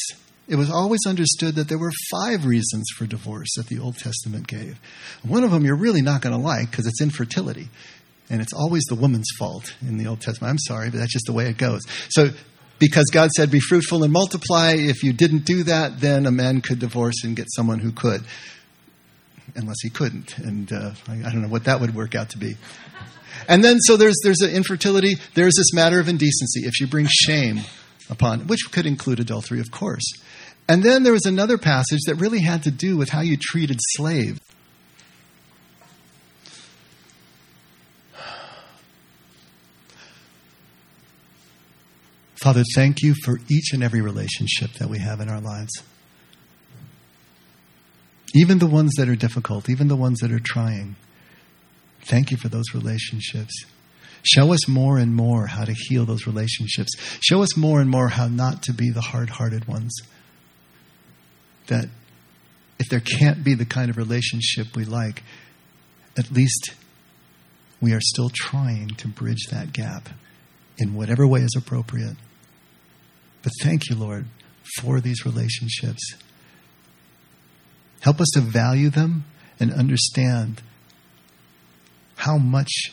it 0.46 0.57
was 0.57 0.70
always 0.70 1.00
understood 1.07 1.54
that 1.54 1.68
there 1.68 1.78
were 1.78 1.92
five 2.11 2.44
reasons 2.44 2.85
for 2.96 3.07
divorce 3.07 3.48
that 3.57 3.68
the 3.68 3.78
Old 3.78 3.96
Testament 3.96 4.46
gave. 4.46 4.78
One 5.22 5.42
of 5.42 5.50
them 5.50 5.64
you're 5.64 5.76
really 5.76 6.02
not 6.02 6.20
going 6.20 6.35
to 6.35 6.40
like 6.40 6.70
because 6.70 6.87
it's 6.87 7.00
infertility. 7.00 7.70
And 8.30 8.40
it's 8.40 8.52
always 8.52 8.83
the 8.85 8.94
woman's 8.94 9.28
fault 9.38 9.74
in 9.83 9.96
the 9.96 10.07
Old 10.07 10.20
Testament. 10.20 10.50
I'm 10.50 10.59
sorry, 10.59 10.90
but 10.90 10.98
that's 10.98 11.12
just 11.12 11.26
the 11.26 11.33
way 11.33 11.48
it 11.48 11.57
goes. 11.57 11.83
So 12.09 12.30
because 12.78 13.06
God 13.12 13.30
said, 13.30 13.50
Be 13.50 13.60
fruitful 13.60 14.04
and 14.04 14.12
multiply. 14.12 14.72
If 14.76 15.02
you 15.02 15.12
didn't 15.12 15.44
do 15.44 15.62
that, 15.64 16.00
then 16.00 16.26
a 16.26 16.30
man 16.30 16.60
could 16.60 16.78
divorce 16.78 17.24
and 17.24 17.37
get 17.37 17.46
someone 17.50 17.78
who 17.78 17.92
could, 17.92 18.22
unless 19.54 19.80
he 19.82 19.90
couldn't. 19.90 20.38
And 20.38 20.72
uh, 20.72 20.92
I, 21.08 21.20
I 21.20 21.32
don't 21.32 21.42
know 21.42 21.48
what 21.48 21.64
that 21.64 21.80
would 21.80 21.94
work 21.94 22.14
out 22.14 22.30
to 22.30 22.38
be. 22.38 22.56
And 23.48 23.62
then, 23.62 23.78
so 23.80 23.96
there's, 23.96 24.16
there's 24.22 24.40
an 24.40 24.50
infertility, 24.50 25.16
there's 25.34 25.54
this 25.56 25.72
matter 25.74 25.98
of 25.98 26.08
indecency. 26.08 26.60
If 26.60 26.80
you 26.80 26.87
bring 26.87 27.06
shame 27.10 27.60
upon, 28.08 28.46
which 28.46 28.70
could 28.70 28.87
include 28.87 29.20
adultery, 29.20 29.60
of 29.60 29.70
course. 29.70 30.04
And 30.68 30.82
then 30.82 31.02
there 31.02 31.12
was 31.12 31.26
another 31.26 31.58
passage 31.58 32.00
that 32.06 32.14
really 32.14 32.40
had 32.40 32.62
to 32.62 32.70
do 32.70 32.96
with 32.96 33.10
how 33.10 33.20
you 33.20 33.37
treated 33.38 33.78
slaves. 33.80 34.40
Father, 42.44 42.62
thank 42.74 43.00
you 43.00 43.14
for 43.24 43.40
each 43.48 43.72
and 43.72 43.83
every 43.83 44.02
relationship 44.02 44.74
that 44.74 44.90
we 44.90 44.98
have 44.98 45.18
in 45.22 45.30
our 45.30 45.40
lives. 45.40 45.72
Even 48.35 48.59
the 48.59 48.66
ones 48.66 48.92
that 48.98 49.09
are 49.09 49.16
difficult, 49.16 49.70
even 49.70 49.88
the 49.88 49.96
ones 49.96 50.20
that 50.20 50.30
are 50.30 50.38
trying. 50.38 50.96
Thank 52.02 52.30
you 52.30 52.37
for 52.37 52.50
those 52.50 52.74
relationships. 52.74 53.64
Show 54.24 54.52
us 54.52 54.68
more 54.68 54.98
and 54.98 55.14
more 55.14 55.46
how 55.46 55.64
to 55.64 55.72
heal 55.72 56.04
those 56.04 56.26
relationships. 56.26 56.92
Show 57.22 57.42
us 57.42 57.57
more 57.57 57.80
and 57.80 57.88
more 57.88 58.09
how 58.09 58.28
not 58.28 58.62
to 58.64 58.74
be 58.74 58.90
the 58.90 59.00
hard 59.00 59.30
hearted 59.30 59.66
ones. 59.66 59.94
That 61.68 61.88
if 62.78 62.90
there 62.90 63.00
can't 63.00 63.42
be 63.42 63.54
the 63.54 63.64
kind 63.64 63.88
of 63.88 63.96
relationship 63.96 64.76
we 64.76 64.85
like, 64.85 65.22
at 66.18 66.30
least 66.30 66.74
we 67.80 67.94
are 67.94 68.02
still 68.02 68.28
trying 68.35 68.88
to 68.98 69.09
bridge 69.09 69.46
that 69.50 69.72
gap 69.72 70.11
in 70.76 70.92
whatever 70.92 71.26
way 71.26 71.40
is 71.40 71.54
appropriate. 71.57 72.16
But 73.44 73.52
thank 73.62 73.90
you, 73.90 73.94
Lord, 73.94 74.24
for 74.80 75.00
these 75.00 75.26
relationships. 75.26 76.14
Help 78.00 78.20
us 78.20 78.28
to 78.35 78.40
value 78.40 78.88
them 78.88 79.26
and 79.61 79.72
understand 79.72 80.62
how 82.16 82.38
much 82.38 82.90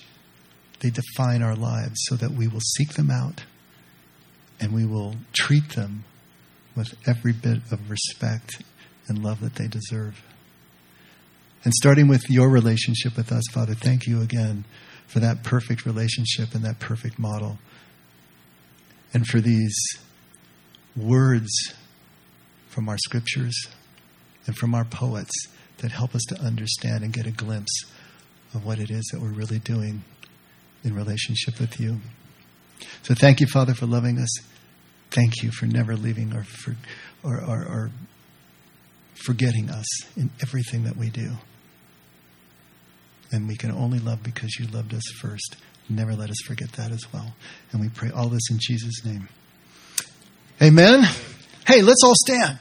they 0.81 0.89
define 0.89 1.41
our 1.41 1.55
lives 1.55 1.95
so 2.03 2.15
that 2.15 2.31
we 2.31 2.47
will 2.47 2.59
seek 2.59 2.93
them 2.95 3.09
out 3.09 3.45
and 4.59 4.73
we 4.73 4.85
will 4.85 5.15
treat 5.31 5.69
them 5.69 6.03
with 6.75 6.93
every 7.07 7.31
bit 7.31 7.59
of 7.71 7.89
respect 7.89 8.61
and 9.07 9.23
love 9.23 9.39
that 9.39 9.55
they 9.55 9.67
deserve. 9.67 10.21
And 11.63 11.73
starting 11.73 12.07
with 12.07 12.29
your 12.29 12.49
relationship 12.49 13.15
with 13.15 13.31
us, 13.31 13.43
Father, 13.51 13.73
thank 13.73 14.05
you 14.05 14.21
again 14.21 14.65
for 15.07 15.19
that 15.19 15.43
perfect 15.43 15.85
relationship 15.85 16.53
and 16.53 16.63
that 16.63 16.79
perfect 16.79 17.19
model. 17.19 17.59
And 19.13 19.27
for 19.27 19.39
these 19.39 19.75
words 20.95 21.49
from 22.69 22.89
our 22.89 22.97
scriptures 22.97 23.67
and 24.45 24.55
from 24.55 24.73
our 24.73 24.85
poets 24.85 25.47
that 25.77 25.91
help 25.91 26.15
us 26.15 26.23
to 26.29 26.39
understand 26.39 27.03
and 27.03 27.13
get 27.13 27.25
a 27.25 27.31
glimpse 27.31 27.83
of 28.53 28.65
what 28.65 28.79
it 28.79 28.89
is 28.89 29.03
that 29.11 29.21
we're 29.21 29.31
really 29.31 29.59
doing 29.59 30.03
in 30.83 30.95
relationship 30.95 31.59
with 31.59 31.79
you. 31.79 31.97
So 33.03 33.13
thank 33.13 33.39
you, 33.39 33.47
Father, 33.47 33.73
for 33.73 33.85
loving 33.85 34.17
us. 34.19 34.29
Thank 35.11 35.43
you 35.43 35.51
for 35.51 35.65
never 35.65 35.95
leaving 35.95 36.33
or, 36.33 36.43
for, 36.43 36.75
or, 37.23 37.41
or, 37.41 37.65
or 37.65 37.91
forgetting 39.25 39.69
us 39.69 39.85
in 40.15 40.31
everything 40.41 40.83
that 40.83 40.97
we 40.97 41.09
do. 41.09 41.33
And 43.31 43.47
we 43.47 43.55
can 43.55 43.71
only 43.71 43.99
love 43.99 44.23
because 44.23 44.57
you 44.59 44.67
loved 44.67 44.93
us 44.93 45.03
first. 45.19 45.55
Never 45.89 46.15
let 46.15 46.29
us 46.29 46.37
forget 46.45 46.71
that 46.73 46.91
as 46.91 47.11
well. 47.13 47.33
And 47.71 47.81
we 47.81 47.89
pray 47.89 48.11
all 48.11 48.29
this 48.29 48.49
in 48.49 48.57
Jesus' 48.59 49.05
name. 49.05 49.27
Amen. 50.61 51.03
Hey, 51.65 51.81
let's 51.81 52.03
all 52.03 52.13
stand. 52.15 52.59